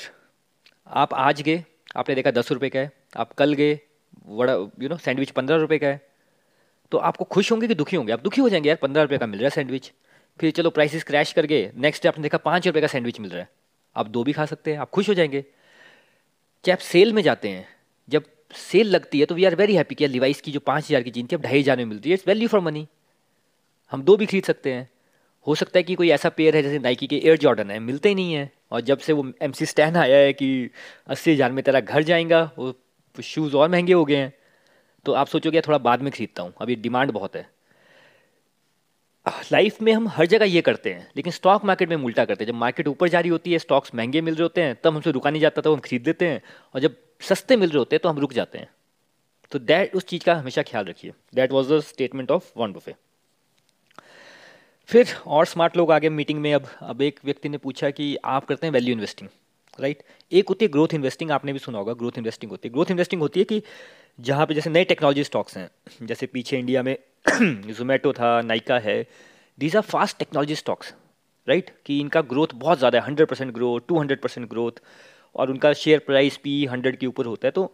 [0.88, 1.64] आप आज गए,
[1.96, 3.80] आपने देखा दस रुपये का है, आप कल गए,
[4.28, 6.02] वड़ा यू नो सैंडविच पंद्रह रुपये का है
[6.92, 9.26] तो आपको खुश होंगे कि दुखी होंगे। आप दुखी हो जाएँगे, यार, पंद्रह रुपये का
[9.26, 9.92] मिल रहा है सैंडविच
[10.40, 13.32] फिर चलो प्राइसेस क्रैश कर गए नेक्स्ट डे आपने देखा पाँच रुपये का सैंडविच मिल
[13.32, 13.50] रहा है।
[13.96, 17.50] आप दो भी खा सकते हैं, आप खुश हो जाएँगे। चाहे आप सेल में जाते
[17.50, 17.68] हैं,
[18.08, 18.24] जब
[18.56, 21.12] सेल लगती है तो वी आर वेरी हैप्पी कि लिवाइस की जो पाँच हज़ार की
[21.12, 22.88] जीन थी, अब ढाई हज़ार में मिलती है इट्स वैल्यू फॉर मनी
[23.92, 24.90] हम दो भी खरीद सकते हैं।
[25.48, 28.10] हो सकता है कि कोई ऐसा पेयर है जैसे नाइकी के एयर जॉर्डन है, मिलते
[28.10, 30.70] ही नहीं है। और जब से वो एम सी स्टैंड आया है कि
[31.08, 32.74] अस्सी हज़ार में तेरा घर जाएगा, वो
[33.16, 34.34] शूज़ और महँगे हो गए हैं।
[35.06, 37.48] तो आप सोचोगे थोड़ा बाद में खरीदता हूँ। अभी डिमांड बहुत है।
[39.52, 42.52] लाइफ में हम हर जगह ये करते हैं, लेकिन स्टॉक मार्केट में उल्टा करते हैं।
[42.52, 45.12] जब मार्केट ऊपर जा रही होती है स्टॉक्स महँगे मिल रहे होते हैं, तब हमसे
[45.12, 46.42] रुका नहीं जाता तो हम खरीद लेते हैं।
[46.76, 48.70] और जब सस्ते मिल रहे होते हैं तो हम रुक जाते हैं।
[49.52, 52.96] तो दैट उस चीज़ का हमेशा ख्याल रखिए। That was the statement of Warren Buffett
[54.90, 58.46] फिर और स्मार्ट लोग आगे मीटिंग में अब अब एक व्यक्ति ने पूछा कि आप
[58.46, 59.30] करते हैं वैल्यू इन्वेस्टिंग
[59.80, 62.92] राइट एक होती है ग्रोथ इन्वेस्टिंग आपने भी सुना होगा ग्रोथ इन्वेस्टिंग होती है। ग्रोथ
[62.92, 63.62] इन्वेस्टिंग होती है कि
[64.20, 65.70] जहाँ पे जैसे नए टेक्नोलॉजी स्टॉक्स हैं,
[66.02, 66.96] जैसे पीछे इंडिया में
[67.70, 69.02] जोमेटो था नाइका है
[69.60, 70.94] these are fast technology stocks
[71.48, 74.82] right कि इनका ग्रोथ बहुत ज़्यादा है hundred percent growth two hundred percent growth
[75.36, 77.74] और उनका शेयर प्राइस भी हंड्रेड के ऊपर होता है। तो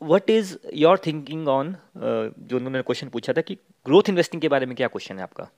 [0.00, 3.54] what is your thinking on जो उन्होंने क्वेश्चन पूछा था कि
[3.86, 5.48] ग्रोथ इन्वेस्टिंग के बारे में क्या क्वेश्चन है आपका?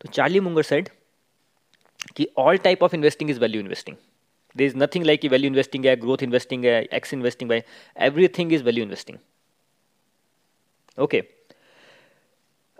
[0.00, 0.88] तो चार्ली मुंगर सेड
[2.16, 3.96] कि all type of investing is value investing
[4.56, 7.64] there is nothing like value investing है ग्रोथ इन्वेस्टिंग है एक्स इन्वेस्टिंग है
[8.28, 9.18] everything is value investing
[10.98, 11.22] okay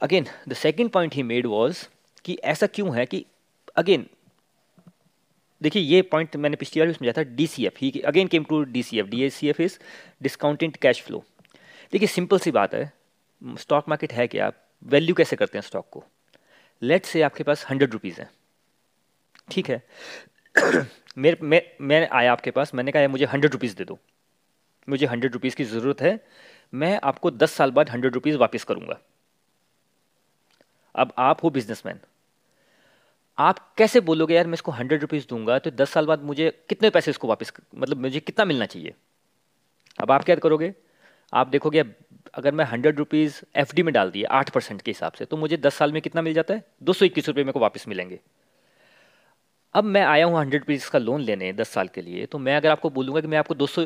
[0.03, 1.85] again the second point he made was
[2.25, 3.25] कि ऐसा क्यों है कि
[3.77, 4.07] again
[5.63, 8.45] देखिए, ये पॉइंट मैंने पिछली बार भी समझा था D C F he again came
[8.45, 9.79] to D C F D C F is
[10.23, 11.25] discounted cash flow
[11.93, 12.93] देखिए सिंपल सी बात है।
[13.59, 14.47] स्टॉक मार्केट है क्या?
[14.47, 16.05] आप वैल्यू कैसे करते हैं स्टॉक को?
[16.83, 18.31] लेट से आपके पास हंड्रेड रुपीज़ है।
[19.51, 19.83] ठीक है?
[21.19, 23.99] मेरे, मैं मैं आया आपके पास, मैंने कहा मुझे हंड्रेड रुपीज़ दे दो।
[24.89, 26.27] मुझे हंड्रेड रुपीज़ की ज़रूरत है।
[26.75, 29.01] मैं आपको दस साल बाद हंड्रेड रुपीज़ वापस करूँगा।
[30.95, 32.01] अब आप हो बिजनेसमैन
[33.41, 36.91] आप कैसे बोलोगे, यार, मैं इसको हंड्रेड रुपीज़ दूँगा तो दस साल बाद मुझे कितने
[36.91, 38.95] पैसे इसको वापस मतलब मुझे कितना मिलना चाहिए?
[39.99, 40.73] अब आप क्या करोगे?
[41.33, 41.85] आप देखोगे
[42.35, 45.57] अगर मैं हंड्रेड रुपीज़ एफ़ में डाल दिए आठ परसेंट के हिसाब से तो मुझे
[45.59, 46.63] दस साल में कितना मिल जाता है?
[46.83, 48.19] दो सौ इक्कीस रुपये मेरे को वापस मिलेंगे।
[49.75, 52.57] अब मैं आया हूँ हंड्रेड रुपीज़ का लोन लेने दस साल के लिए तो मैं
[52.57, 53.85] अगर आपको बोलूँगा कि मैं आपको दो सौ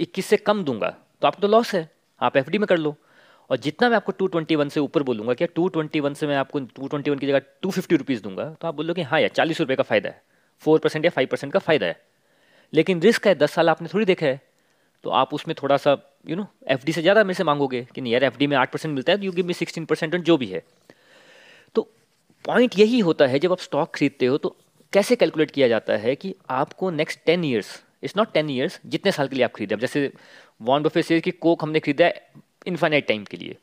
[0.00, 0.88] इक्कीस से कम दूँगा
[1.22, 1.88] तो आपको तो लॉस है।
[2.20, 2.94] आप एफडी में कर लो।
[3.50, 6.26] और जितना मैं आपको टू ट्वेंटी वन से ऊपर बोलूँगा, क्या टू ट्वेंटी वन से
[6.26, 9.20] मैं आपको टू ट्वेंटी वन की जगह टू फिफ्टी रुपीज़ दूँगा तो आप बोलोगे हाँ
[9.20, 10.22] यार, चालीस रुपये का फ़ायदा है
[10.62, 12.00] फोर परसेंट या फाइव परसेंट का फ़ायदा है.
[12.72, 14.40] लेकिन रिस्क है, दस साल आपने थोड़ी देखा है
[15.04, 15.96] तो आप उसमें थोड़ा सा
[16.28, 18.94] यू नो एफडी से ज़्यादा मेरे से मांगोगे कि नहीं यार एफडी में आठ परसेंट
[18.94, 20.62] मिलता है you give me sixteen percent जो भी है।
[21.74, 21.82] तो
[22.44, 24.56] पॉइंट यही होता है, जब आप स्टॉक खरीदते हो तो
[24.92, 27.68] कैसे कैलकुलेट किया जाता है कि आपको next ten years
[28.02, 30.10] it's not ten years जितने साल के लिए आप खरीदे जैसे
[30.62, 33.56] वॉन बफे से कि कोक हमने खरीदा है इन्फाइनाइट टाइम के लिए।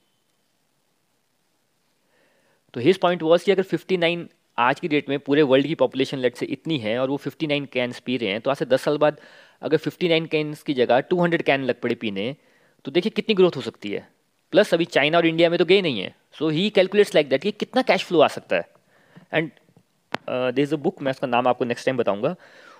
[2.74, 6.18] तो हिज पॉइंट वॉज़ कि अगर 59 आज की डेट में पूरे वर्ल्ड की पॉपुलेशन
[6.18, 8.82] लेट से इतनी है और वो 59 कैंस पी रहे हैं तो आज से 10
[8.82, 9.20] साल बाद
[9.62, 12.36] अगर 59 कैंस की जगह 200 कैन लग पड़े पीने
[12.86, 14.08] तो देखिए कितनी ग्रोथ हो सकती है।
[14.54, 17.42] प्लस अभी चाइना और इंडिया में तो गए नहीं है। So he calculates like that
[17.42, 18.68] कि कितना कैश फ्लो आ सकता है।
[19.34, 19.52] And
[20.56, 22.36] there is a book मैं उसका नाम आपको नेक्स्ट टाइम बताऊँगा।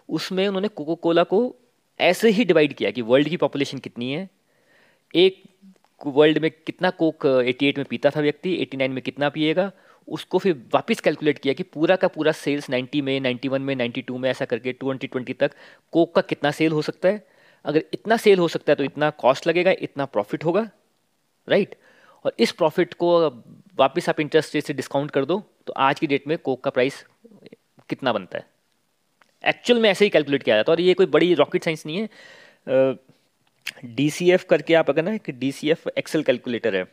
[0.10, 1.40] उसमें उन्होंने कोको कोला को
[2.00, 4.30] ऐसे ही डिवाइड किया कि वर्ल्ड की पॉपुलेशन कितनी है।
[5.14, 5.44] एक
[6.08, 9.72] वर्ल्ड में कितना कोक 88 में पीता था व्यक्ति 89 में कितना पिएगा,
[10.08, 14.18] उसको फिर वापस कैलकुलेट किया कि पूरा का पूरा सेल्स 90 में 91 में 92
[14.18, 15.52] में, ऐसा करके 2020 तक
[15.94, 17.26] कोक का कितना सेल हो सकता है।
[17.66, 20.70] अगर इतना सेल हो सकता है तो इतना कॉस्ट लगेगा, इतना प्रॉफिट होगा
[21.48, 21.76] राइट
[22.26, 23.12] और इस प्रॉफिट को
[23.78, 26.70] वापस आप इंटरेस्ट रेट से डिस्काउंट कर दो तो आज की डेट में कोक का
[26.70, 27.04] प्राइस
[27.90, 28.46] कितना बनता है?
[29.44, 31.98] एक्चुअल में ऐसे ही कैलकुलेट किया जाता है, और ये कोई बड़ी रॉकेट साइंस नहीं
[31.98, 32.10] है।
[33.86, 36.86] डी सी एफ़ करके आप अगर ना एक D C F excel calculator है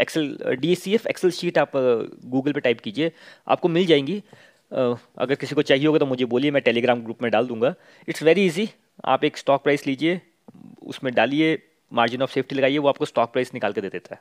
[0.00, 3.12] excel D C F excel sheet आप गूगल पे टाइप कीजिए,
[3.48, 4.22] आपको मिल जाएँगी।
[4.72, 7.74] अगर किसी को चाहिए होगा तो मुझे बोलिए, मैं टेलीग्राम ग्रुप में डाल दूँगा।
[8.08, 8.68] इट्स वेरी इजी
[9.06, 10.20] आप एक स्टॉक प्राइस लीजिए,
[10.82, 11.58] उसमें डालिए
[11.92, 14.20] मार्जिन ऑफ़ सेफ्टी लगाइए, वो आपको स्टॉक प्राइस निकाल के दे देता है।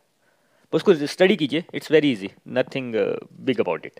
[0.73, 2.95] बस उसको स्टडी कीजिए it's very easy nothing
[3.41, 3.99] big about it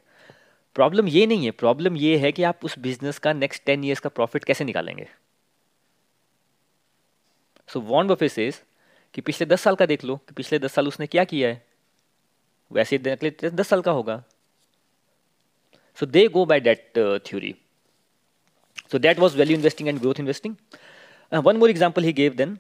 [0.76, 4.00] problem ये नहीं है प्रॉब्लम ये है कि आप उस बिज़नेस का नेक्स्ट टेन ईयर्स
[4.00, 5.08] का प्रॉफिट कैसे निकालेंगे।
[7.70, 8.62] सो वॉन बफे सेज
[9.14, 11.66] कि पिछले दस साल का देख लो कि पिछले दस साल उसने क्या किया है?
[12.72, 14.24] वैसे दस साल का होगा।
[15.98, 16.92] So they go by that
[17.26, 17.54] theory
[18.92, 20.56] so that was value investing and growth investing
[21.32, 22.58] one more example he gave then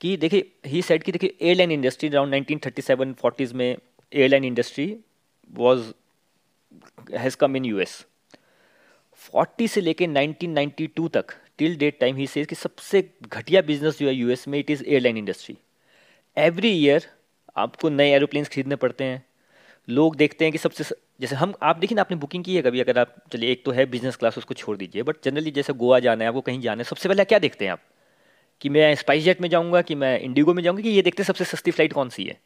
[0.00, 3.66] कि देखिए ही सेट कि देखिए एयरलाइन इंडस्ट्री अराउंड 1937 40s में
[4.12, 4.86] airline industry
[5.50, 5.92] was
[7.14, 8.04] has come in US
[9.36, 14.06] 40 से लेके 1992 तक till date time he says कि सबसे घटिया बिज़नेस जो
[14.06, 15.56] है यूएस में it is airline industry
[16.36, 17.06] every year
[17.56, 19.24] आपको नए एरोप्लेन्स खरीदने पड़ते हैं।
[19.88, 20.84] लोग देखते हैं कि सबसे
[21.20, 23.70] जैसे हम, आप देखिए ना, आपने बुकिंग की है कभी, अगर आप, चलिए, एक तो
[23.70, 26.80] है बिज़नेस क्लास उसको छोड़ दीजिए बट जनरली जैसे गोवा जाना है, आपको कहीं जाना
[26.80, 27.80] है, सबसे पहले क्या देखते हैं आप?
[28.60, 31.26] कि मैं स्पाइस जेट में जाऊँगा, कि मैं इंडिगो में जाऊँगा, कि ये देखते हैं
[31.26, 32.40] सबसे सस्ती फ़्लाइट कौन सी है?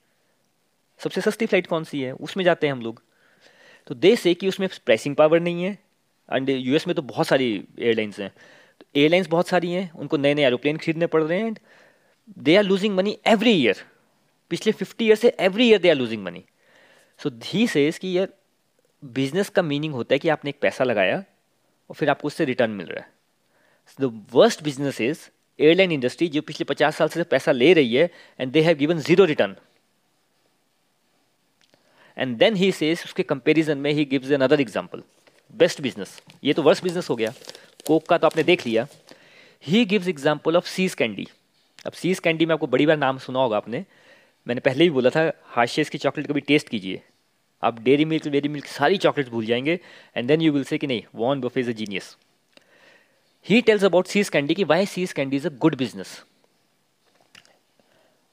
[0.98, 2.12] सबसे सस्ती फ़्लाइट कौन सी है?
[2.12, 3.02] उसमें जाते हैं हम लोग।
[3.86, 5.78] तो दे से कि उसमें प्राइसिंग पावर नहीं है
[6.32, 8.32] एंड यूएस में तो बहुत सारी एयरलाइंस हैं।
[8.96, 11.58] एयरलाइंस बहुत सारी हैं, उनको नए नए एरोप्लेन खरीदने पड़ रहे हैं and
[12.38, 13.82] they are losing money every year
[14.50, 16.44] पिछले फिफ्टी ईयर से every year they are losing money
[17.20, 18.28] so he says कि यार
[19.02, 22.70] बिज़नेस का मीनिंग होता है कि आपने एक पैसा लगाया और फिर आपको उससे रिटर्न
[22.70, 23.08] मिल रहा है.
[23.98, 25.18] The worst business is
[25.58, 28.98] airline industry जो पिछले पचास साल से पैसा ले रही है and they have given
[29.00, 29.54] zero return
[32.16, 35.02] and then he says उसके कंपेरिजन में he gives another example
[35.54, 37.32] best business ये तो वर्स्ट बिज़नेस हो गया.
[37.86, 38.86] कोक का तो आपने देख लिया।
[39.64, 41.26] He gives example of See's Candy
[41.86, 43.84] अब सीज कैंडी में आपको बड़ी बार नाम सुना होगा आपने।
[44.46, 47.00] मैंने पहले भी बोला था हाशियस की चॉकलेट कभी टेस्ट कीजिए।
[47.62, 49.78] आप डेरी मिल्क डेरी मिल्क सारी चॉकलेट्स भूल जाएँगे
[50.16, 52.16] and then you will say कि नहीं Warren Buffett is a genius
[53.46, 56.22] he tells about See's Candy कि why See's Candy is a good business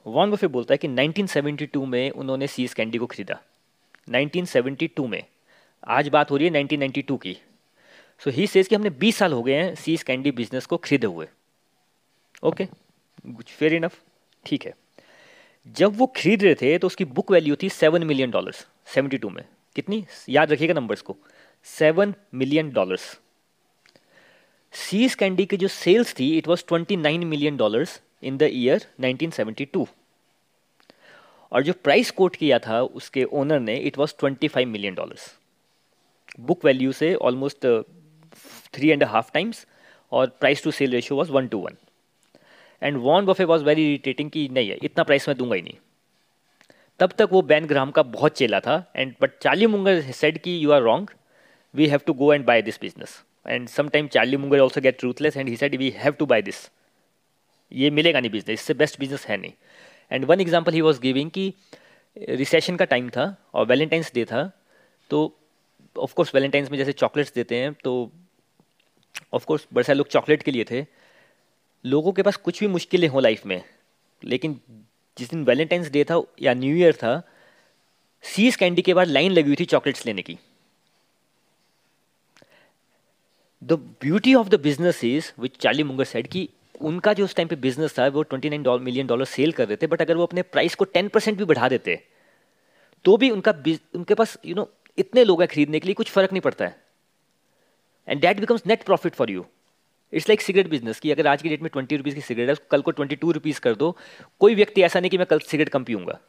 [0.05, 3.39] Warren Buffett बोलता है कि 1972 में उन्होंने सीज कैंडी को खरीदा।
[4.11, 5.23] 1972 में।
[5.87, 7.37] आज बात हो रही है 1992 की।
[8.23, 11.07] सो ही सेज कि हमने 20 साल हो गए हैं सीज कैंडी बिज़नेस को खरीदे
[11.07, 11.27] हुए।
[12.43, 12.67] ओके
[13.47, 13.99] फेयर इनफ
[14.45, 14.73] ठीक है।
[15.67, 19.29] जब वो खरीद रहे थे तो उसकी बुक वैल्यू थी seven million dollars seventy two
[19.29, 19.43] में।
[19.75, 20.05] कितनी?
[20.29, 21.15] याद रखिएगा नंबर्स को।
[21.63, 23.19] Seven million dollars
[24.73, 28.85] See's Candy की जो सेल्स थी it was twenty nine million dollars in the year
[29.01, 29.85] 1972
[31.51, 35.33] और जो प्राइस कोट किया था, उसके ओनर ने it was twenty five million dollars
[36.39, 37.65] book value से almost
[38.73, 39.65] three and half times
[40.11, 41.77] और price to sale ratio was one to one
[42.81, 45.77] and Warren Buffett was very irritating कि नहीं है इतना प्राइस मैं दूँगा ही नहीं।
[46.99, 50.63] तब तक वो बैन ग्राम का बहुत चेला था and but Charlie Munger said कि
[50.63, 51.09] you are wrong
[51.73, 55.37] we have to go and buy this business and sometime Charlie Munger also get truthless
[55.37, 56.69] and he said we have to buy this
[57.71, 59.51] ये मिलेगा नहीं business इससे best business है नहीं।
[60.11, 61.53] And one example he was giving कि
[62.17, 64.43] recession का time था, और वैलेंटाइंस डे था
[65.09, 65.19] तो
[65.95, 68.11] ऑफकोर्स वैलेंटाइंस में जैसे चॉकलेट्स देते हैं तो
[69.33, 70.85] ऑफकोर्स बड़े सारे लोग चॉकलेट के लिए थे।
[71.85, 73.63] लोगों के पास कुछ भी मुश्किलें हों लाइफ में
[74.21, 74.59] लेकिन
[75.17, 77.21] जिस दिन वैलेंटाइंस डे था या न्यू ईयर था
[78.23, 80.37] सीज कैंडी के बाद लाइन लगी हुई थी चॉकलेट्स लेने की।
[83.63, 86.49] The beauty of the business is which Charlie Munger said कि
[86.81, 89.87] उनका जो उस टाइम पे बिज़नेस था वो 29 मिलियन डॉलर सेल कर रहे थे
[89.87, 91.99] बट अगर वो अपने प्राइस को 10 परसेंट भी बढ़ा देते
[93.05, 93.51] तो भी उनका
[93.95, 96.41] उनके पास यू you नो know, इतने लोग हैं खरीदने के लिए कुछ फ़र्क नहीं
[96.41, 96.82] पड़ता है।
[98.07, 99.45] And that becomes net profit for you
[100.13, 102.55] it's like cigarette business की अगर आज की डेट में ट्वेंटी रुपीज़ की सिगरेट है,
[102.71, 103.95] कल को ट्वेंटी टू रुपीज़ कर दो,
[104.39, 106.19] कोई व्यक्ति ऐसा नहीं कि मैं कल सिगरेट कम पीऊँगा।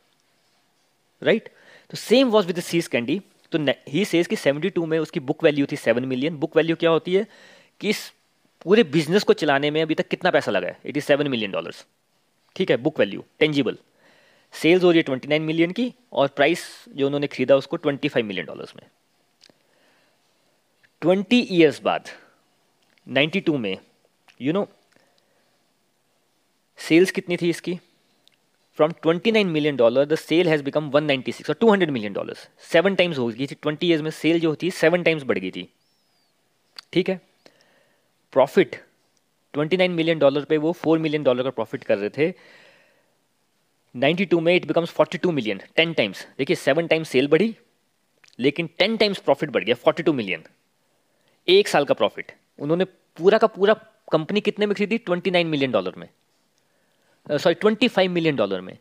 [1.23, 1.49] राइट
[1.91, 3.21] तो same was with See's Candy
[3.53, 3.59] तो
[3.89, 6.91] ही सेज कि सेवेंटी टू में उसकी बुक वैल्यू थी सेवन मिलियन बुक वैल्यू क्या
[6.91, 7.27] होती है?
[7.81, 8.13] कि इस
[8.65, 10.79] पूरे बिज़नेस को चलाने में अभी तक कितना पैसा लगा है?
[10.87, 11.85] It is seven million dollars
[12.57, 12.77] ठीक है?
[12.77, 13.79] बुक वैल्यू टेंजिबल
[14.55, 18.09] सेल्स हो रही है ट्वेंटी नाइन मिलियन की और प्राइस जो उन्होंने खरीदा उसको ट्वेंटी
[18.09, 18.85] फाइव मिलियन डॉलर्स में।
[21.05, 22.09] ट्वेंटी ईयर्स बाद
[23.07, 23.77] 92 में
[24.43, 24.67] यू नो
[26.79, 27.75] सेल्स कितनी थी इसकी?
[28.79, 33.19] From 29 million dollar the sale has become 196 और 200 मिलियन डॉलर्स सेवन टाइम्स
[33.19, 35.69] हो गई थी ट्वेंटी ईयर्स में सेल जो होती सेवन टाइम्स बढ़ गई थी।
[36.93, 37.21] ठीक है?
[38.33, 38.81] प्रॉफिट
[39.55, 42.33] 29 मिलियन डॉलर पे वो 4 मिलियन डॉलर का प्रॉफिट कर रहे थे।
[43.95, 47.55] 92 में इट बिकम्स 42 मिलियन 10 टाइम्स देखिए सेवन टाइम्स सेल बढ़ी,
[48.39, 50.45] लेकिन 10 टाइम्स प्रॉफिट बढ़ गया 42 मिलियन
[51.49, 53.75] एक साल का प्रॉफिट उन्होंने पूरा का पूरा
[54.13, 54.99] कंपनी कितने में खरीदी?
[54.99, 56.09] ट्वेंटी नाइन मिलियन डॉलर में।
[57.39, 58.77] Sorry twenty five million dollar में।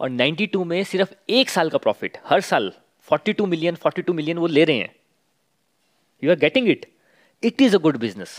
[0.00, 2.72] और 92 में सिर्फ़ एक साल का प्रॉफिट हर साल
[3.08, 4.94] 42 मिलियन 42 मिलियन वो ले रहे हैं।
[6.24, 6.86] You are getting it
[7.42, 8.36] it is a good business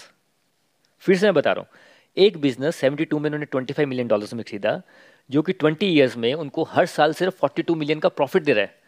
[1.04, 1.70] फिर से मैं बता रहा हूँ।
[2.18, 4.82] एक बिज़नेस 72 में उन्होंने 25 मिलियन डॉलर्स में खरीदा,
[5.30, 8.66] जो कि 20 ईयर्स में उनको हर साल सिर्फ़ 42 मिलियन का प्रॉफिट दे रहा
[8.66, 8.82] है।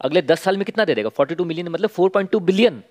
[0.00, 1.08] अगले 10 साल में कितना दे देगा?
[1.08, 2.82] 42 मिलियन मतलब 4.2 बिलियन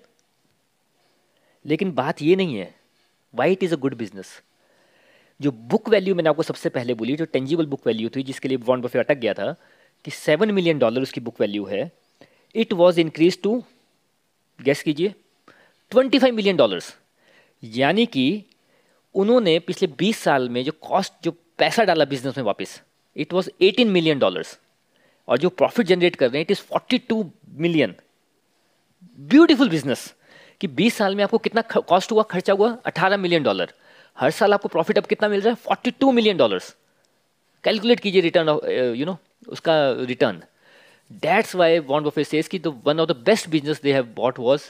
[1.64, 2.74] लेकिन बात ये नहीं है।
[3.34, 4.40] Why it is a good business
[5.40, 8.58] जो बुक वैल्यू मैंने आपको सबसे पहले बोली, जो टेंजिबल बुक वैल्यू थी, जिसके लिए
[8.58, 9.54] वॉन बफे अटक गया था,
[10.04, 11.90] कि सेवन मिलियन डॉलर उसकी बुक वैल्यू है।
[12.54, 13.62] It was increase to
[14.60, 15.14] guess कीजिए
[15.92, 16.94] ट्वेंटी फाइव मिलियन डॉलर्स
[17.62, 18.24] यानी कि
[19.14, 22.80] उन्होंने पिछले बीस साल में जो कॉस्ट जो पैसा डाला बिज़नेस में वापस
[23.16, 24.58] it was eighteen million dollars
[25.28, 27.24] और जो प्रॉफिट जनरेट कर रहे हैं it is forty two
[27.58, 27.94] million
[29.18, 30.12] beautiful business
[30.60, 32.76] कि 20 साल में आपको कितना कॉस्ट हुआ, खर्चा हुआ?
[32.86, 33.72] 18 मिलियन डॉलर
[34.16, 35.58] हर साल आपको प्रॉफिट अब कितना मिल रहा है?
[35.66, 36.74] 42 मिलियन डॉलर्स
[37.64, 38.48] कैलकुलेट कीजिए रिटर्न
[38.96, 39.16] यू नो
[39.48, 39.74] उसका
[40.08, 40.42] रिटर्न
[41.22, 44.60] दैट्स वाई वॉन्ट बफे सेज की one of the best business they have bought was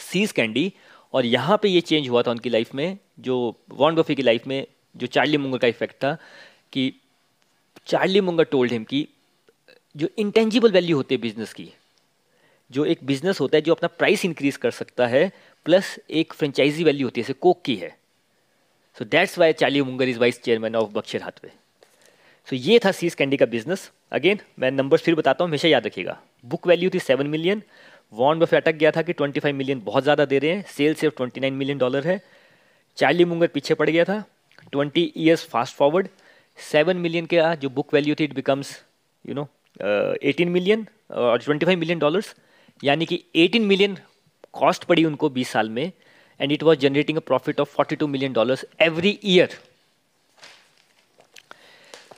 [0.00, 0.72] See's Candy
[1.14, 3.36] और यहाँ पे ये चेंज हुआ था उनकी लाइफ में, जो
[3.70, 6.16] वॉन्ट बफे की लाइफ में जो चार्ली मुंगर का इफ़ेक्ट था,
[6.72, 6.92] कि
[7.86, 9.06] चार्ली मुंगर टोल्ड हिम कि
[9.96, 11.72] जो इंटेंजिबल वैल्यू होती है बिज़नेस की
[12.70, 15.30] जो एक बिज़नेस होता है जो अपना प्राइस इंक्रीज कर सकता है
[15.66, 17.96] प्लस एक फ्रेंचाइजी वैल्यू होती है, जैसे कोक की है।
[18.96, 21.50] So that's why Charlie Munger is vice chairman of Berkshire Hathaway
[22.48, 25.86] so ये था सीज कैंडी का बिज़नेस अगेन मैं नंबर्स फिर बताता हूँ, हमेशा याद
[25.86, 27.62] रखिएगा। बुक वैल्यू थी सेवन मिलियन
[28.12, 30.94] वॉन्ड बफे अटक गया था कि ट्वेंटी फाइव मिलियन बहुत ज़्यादा दे रहे हैं। सेल
[30.94, 32.20] सिर्फ़ ट्वेंटी नाइन मिलियन डॉलर है।
[32.98, 34.22] चार्ली मुंगर पीछे पड़ गया था।
[34.72, 36.08] Twenty years fast forward
[36.58, 38.72] seven million के, जो बुक वैल्यू थी it becomes
[39.24, 39.48] you know
[40.24, 42.34] eighteen million और ट्वेंटी फाइव मिलियन डॉलर्स
[42.84, 43.96] यानी कि 18 मिलियन
[44.54, 45.90] कॉस्ट पड़ी उनको 20 साल में
[46.40, 49.58] and it was generating a profit of 42 million dollars every year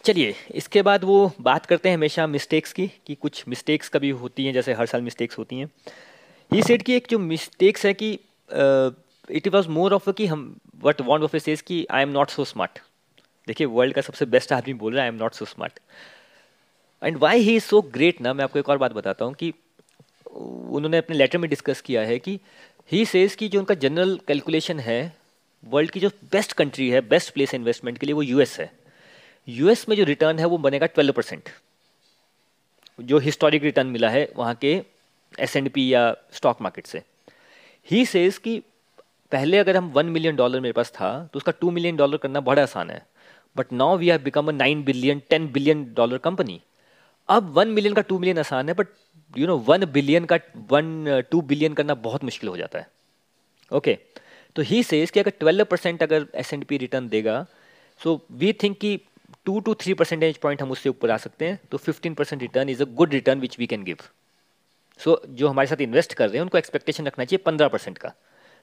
[0.05, 4.45] चलिए, इसके बाद वो बात करते हैं हमेशा मिस्टेक्स की, कि कुछ मिस्टेक्स कभी होती
[4.45, 5.71] हैं, जैसे हर साल मिस्टेक्स होती हैं।
[6.53, 8.13] ये सेट की एक जो मिस्टेक्स है कि
[9.31, 12.45] इट वॉज़ मोर ऑफ़ कि हम वट वॉन्ट ऑफ़ सेज कि I am not so
[12.45, 12.79] smart
[13.49, 15.79] देखिए वर्ल्ड का सबसे बेस्ट आदमी बोल रहा है I am not so smart
[17.03, 19.53] and why he is so great ना, मैं आपको एक और बात बताता हूँ कि
[20.33, 22.39] उन्होंने अपने लेटर में डिस्कस किया है कि
[22.93, 25.01] ही सेज की जो उनका जनरल कैलकुलेशन है
[25.63, 28.71] वर्ल्ड की जो बेस्ट कंट्री है बेस्ट प्लेस इन्वेस्टमेंट के लिए वो यूएस है।
[29.49, 31.49] यूएस में जो रिटर्न है वो बनेगा ट्वेल्व परसेंट
[32.99, 34.73] जो हिस्टोरिक रिटर्न मिला है वहाँ के
[35.41, 37.03] एस एंड पी या स्टॉक मार्केट से।
[37.89, 38.59] ही सेज कि
[39.33, 42.41] पहले अगर हम वन मिलियन डॉलर मेरे पास था तो उसका टू मिलियन डॉलर करना
[42.41, 43.07] बड़ा आसान है।
[43.57, 46.61] But now we have become a nine billion ten billion dollar company
[47.29, 48.87] अब वन मिलियन का टू मिलियन आसान है but
[49.35, 50.39] you know one billion का
[50.71, 52.87] वन टू बिलियन करना बहुत मुश्किल हो जाता है।
[53.71, 53.99] ओके.
[54.57, 57.45] तो ही सेज कि अगर ट्वेल्व परसेंट अगर एस एंड पी रिटर्न देगा
[58.01, 58.99] सो वी थिंक कि
[59.45, 62.69] two two three percentage point हम उससे ऊपर आ सकते हैं तो fifteen percent return
[62.69, 63.99] is a good return which we can give
[65.01, 68.13] so जो हमारे साथ इन्वेस्ट कर रहे हैं, उनको एक्सपेक्टेशन रखना चाहिए पंद्रह परसेंट का।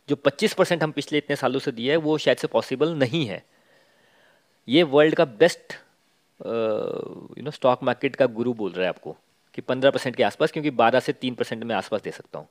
[0.10, 3.25] जो पच्चीस परसेंट हम पिछले इतने सालों से दिए है, वो शायद से पॉसिबल नहीं
[3.25, 3.43] है।
[4.67, 5.73] ये वर्ल्ड का best
[7.38, 9.15] you know stock market का गुरु बोल रहा है आपको।
[9.58, 12.48] कि पंद्रह परसेंट के आसपास, क्योंकि बारह से तीन परसेंट में आसपास दे सकता हूँ।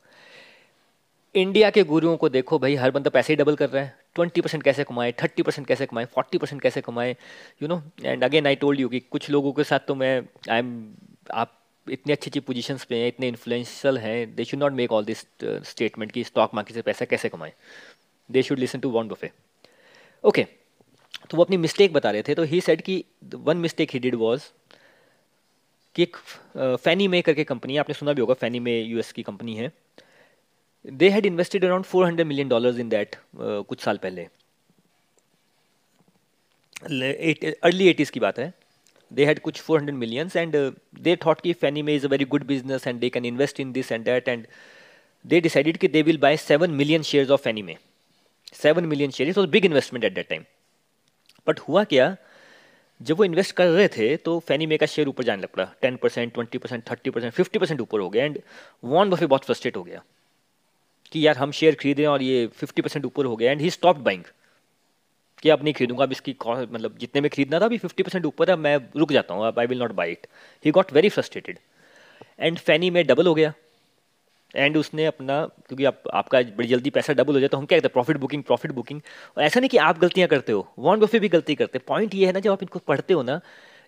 [1.35, 4.41] इंडिया के गुरुओं को देखो भाई, हर बंदा पैसे ही डबल कर रहा है। ट्वेंटी
[4.41, 5.13] परसेंट कैसे कमाए?
[5.23, 6.05] थर्टी परसेंट कैसे कमाए?
[6.15, 7.17] फोर्टी परसेंट कैसे कमाए?
[7.63, 10.17] You know and again I told you कि कुछ लोगों के साथ तो मैं
[10.51, 10.73] आई एम
[11.35, 11.53] आप
[11.87, 15.25] इतनी अच्छी अच्छी पोजीशंस पे हैं, इतने इन्फ्लुएंशियल हैं they should not make all this
[15.71, 17.53] statement कि स्टॉक मार्केट से पैसा कैसे कमाए?
[18.31, 19.31] दे शुड लिसन टू वॉन्ट बफे
[20.25, 20.47] ओके
[21.31, 24.15] तो वो अपनी मिस्टेक बता रहे थे तो ही सेड कि one mistake he did
[24.15, 24.43] was
[25.97, 26.17] कि एक
[26.57, 29.71] फैनी मे करके कंपनी आपने सुना भी होगा फैनी मे यूएस की कंपनी है।
[30.85, 34.29] They had invested around 400 million dollars in that कुछ साल पहले।
[37.63, 38.53] अर्ली एटीज़ की बात है।
[39.11, 40.57] दे हैड कुछ 400 मिलियंस एंड
[41.01, 43.73] दे थॉट कि Fannie Mae is a very good business and they can invest in
[43.73, 44.47] this and that and
[45.25, 47.77] they decided कि they will buy seven million shares of Fannie Mae
[48.55, 50.45] seven million share it was big investment at that time
[51.47, 52.17] but हुआ क्या?
[53.01, 55.65] जब वो invest कर रहे थे तो फैनी मे का शेयर ऊपर जाने लग पड़ा।
[55.83, 58.39] Ten percent twenty percent thirty percent fifty percent ऊपर हो गया। एंड
[58.85, 60.03] वॉन बफे बहुत फ्रस्ट्रेट हो गया
[61.13, 63.97] कि यार हम शेयर खरीद और ये फिफ्टी परसेंट ऊपर हो गया। एंड ही स्टॉप
[63.99, 64.23] बाइंग
[65.43, 68.51] कि अब नहीं खरीदूँगा, अब इसकी मतलब जितने में खरीदना था, अभी फिफ्टी परसेंट ऊपर
[68.51, 70.27] है मैं रुक जाता हूँ, अब I will not buy it
[70.65, 71.59] he got very frustrated
[72.41, 73.53] and Fannie में डबल हो गया।
[74.57, 77.79] एंड उसने अपना, क्योंकि आप, आपका बड़ी जल्दी पैसा डबल हो जाए तो हम क्या
[77.79, 79.01] कहते हैं प्रॉफिट बुकिंग प्रॉफिट बुकिंग
[79.37, 82.15] और ऐसा नहीं कि आप गलतियाँ करते हो वॉन बफे भी गलती करते हैं। पॉइंट
[82.15, 83.41] ये है ना, जब आप इनको पढ़ते हो ना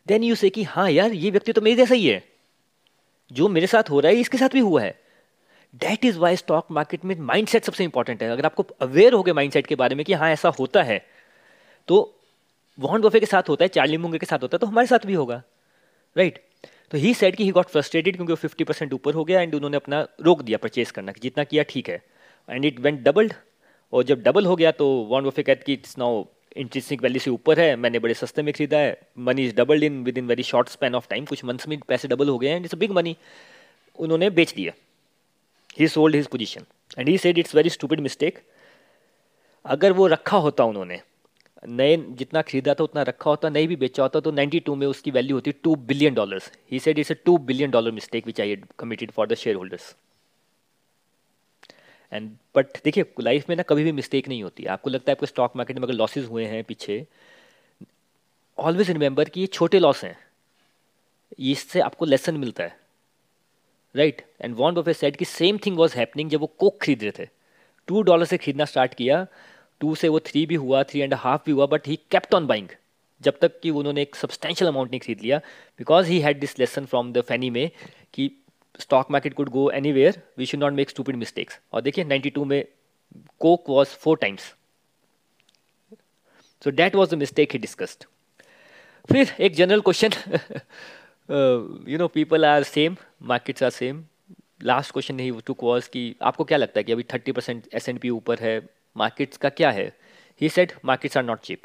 [0.07, 2.23] देन यू से कि हाँ यार, ये व्यक्ति तो मेरे जैसा ही है।
[3.31, 4.95] जो मेरे साथ हो रहा है इसके साथ भी हुआ है।
[5.75, 9.33] That is why stock market में माइंड सबसे इंपॉर्टेंट है। अगर आपको अवेयर हो गए
[9.33, 11.05] माइंड के बारे में कि हाँ ऐसा होता है
[11.89, 11.99] तो
[12.79, 15.07] वॉन्ड बफे के साथ होता है चार्ली मुंगे के साथ होता है तो हमारे साथ
[15.07, 15.43] भी होगा।
[16.17, 16.71] Right right?
[16.91, 19.55] तो ही सेड कि ही गॉट फ्रस्ट्रेटेड क्योंकि वो फिफ्टी परसेंट ऊपर हो गया एंड
[19.55, 22.03] उन्होंने अपना रोक दिया परचेज करना कि जितना किया ठीक है।
[22.49, 23.33] एंड इट वेंट डबल्ड
[23.93, 26.25] और जब डबल हो गया तो वॉन्ड बफे कहते कि इट्स नाउ
[26.57, 30.03] इंटरेस्टिंग वैल्यू से ऊपर है, मैंने बड़े सस्ते में खरीदा है। Money is doubled in
[30.05, 32.61] with in very short span of time कुछ मंथ्स में पैसे डबल हो गए हैं
[32.61, 33.17] इट्स बिग मनी
[33.99, 34.73] उन्होंने बेच दिया।
[35.79, 36.65] He sold his position
[36.99, 38.39] and he said it's very stupid mistake
[39.65, 41.01] अगर वो रखा होता उन्होंने
[41.63, 45.11] नए जितना खरीदा था, उतना रखा होता, नहीं भी बेचा होता तो 92 में उसकी
[45.11, 48.57] वैल्यू होती two billion dollars he said it's a two billion dollar mistake which I
[48.79, 49.95] committed for the shareholders
[52.13, 55.27] and but देखिए लाइफ में ना कभी भी मिस्टेक नहीं होती। आपको लगता है आपके
[55.27, 57.07] स्टॉक मार्केट में अगर लॉसेज हुए हैं पीछे
[58.59, 60.17] ऑलवेज रिमेंबर कि ये छोटे लॉस हैं।
[61.39, 62.77] इससे आपको लेसन मिलता है।
[63.95, 67.13] Right and want a set कि सेम थिंग वॉज़ हैपनिंग जब वो कोक खरीद रहे
[67.19, 67.29] थे।
[67.89, 69.27] टू डॉलर से खरीदना स्टार्ट किया
[69.81, 72.47] टू से वो थ्री भी हुआ थ्री एंड हाफ़ भी हुआ but he kept on
[72.47, 72.69] buying
[73.23, 75.39] जब तक कि उन्होंने एक सब्सटेंशियल अमाउंट नहीं खरीद लिया
[75.79, 77.71] because he had this lesson from the fanny में
[78.15, 78.31] कि
[78.81, 82.45] stock market could go anywhere we should not make stupid mistakes और देखिए नाइन्टी टू
[82.45, 82.63] में
[83.41, 84.55] Coke was four times
[86.63, 88.05] so that was the mistake he discussed
[89.09, 90.13] फिर एक general question
[91.89, 94.05] you know people are same markets are same
[94.65, 97.89] last question नहीं took was कि आपको क्या लगता है कि अभी thirty percent S
[97.89, 98.59] and P ऊपर है?
[98.97, 99.93] मार्केट्स का क्या है?
[100.41, 101.63] He said markets are not cheap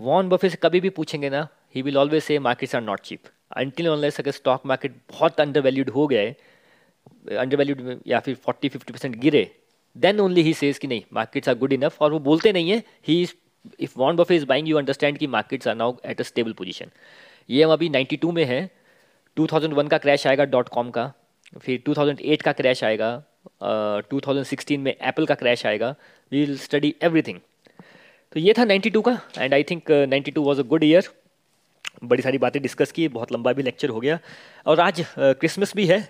[0.00, 3.20] Warren Buffett से कभी भी पूछेंगे ना he will always say markets are not cheap
[3.56, 6.34] until unless अगर स्टॉक मार्केट बहुत अंडर वैल्यूड हो गए
[7.38, 9.50] अंडर वैल्यूड या फिर फोर्टी फिफ्टी परसेंट गिरे
[9.96, 12.82] देन ओनली ही सेज कि नहीं मार्केट्स आर गुड इनफ और वो बोलते नहीं है
[13.08, 13.34] he is
[13.80, 16.90] if Warren Buffett is buying you understand कि markets are now at a stable position
[17.50, 18.70] ये हम अभी नाइन्टी टू में है
[19.36, 21.12] 2001 का क्रैश आएगा डॉट कॉम का,
[21.60, 23.22] फिर 2008 का क्रैश आएगा
[24.10, 25.94] 2016 में एप्पल का क्रैश आएगा।
[26.32, 27.38] वी विल स्टडी एवरीथिंग
[28.32, 31.08] तो ये था 92 का and I think 92 was a good year
[32.04, 34.18] बड़ी सारी बातें डिस्कस की बहुत लंबा भी लेक्चर हो गया।
[34.66, 36.00] और आज क्रिसमस uh, भी है।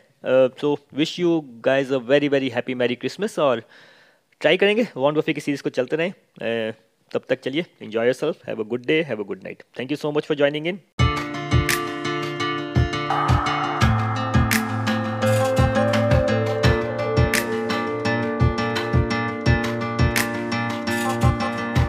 [0.60, 3.62] So wish you guys a very very happy merry Christmas और
[4.40, 6.76] ट्राई करेंगे वन बफे की सीरीज़ को चलते रहें। uh,
[7.14, 9.96] तब तक चलिए enjoy yourself have a good day have a good night thank you
[9.96, 10.99] so much for joining in.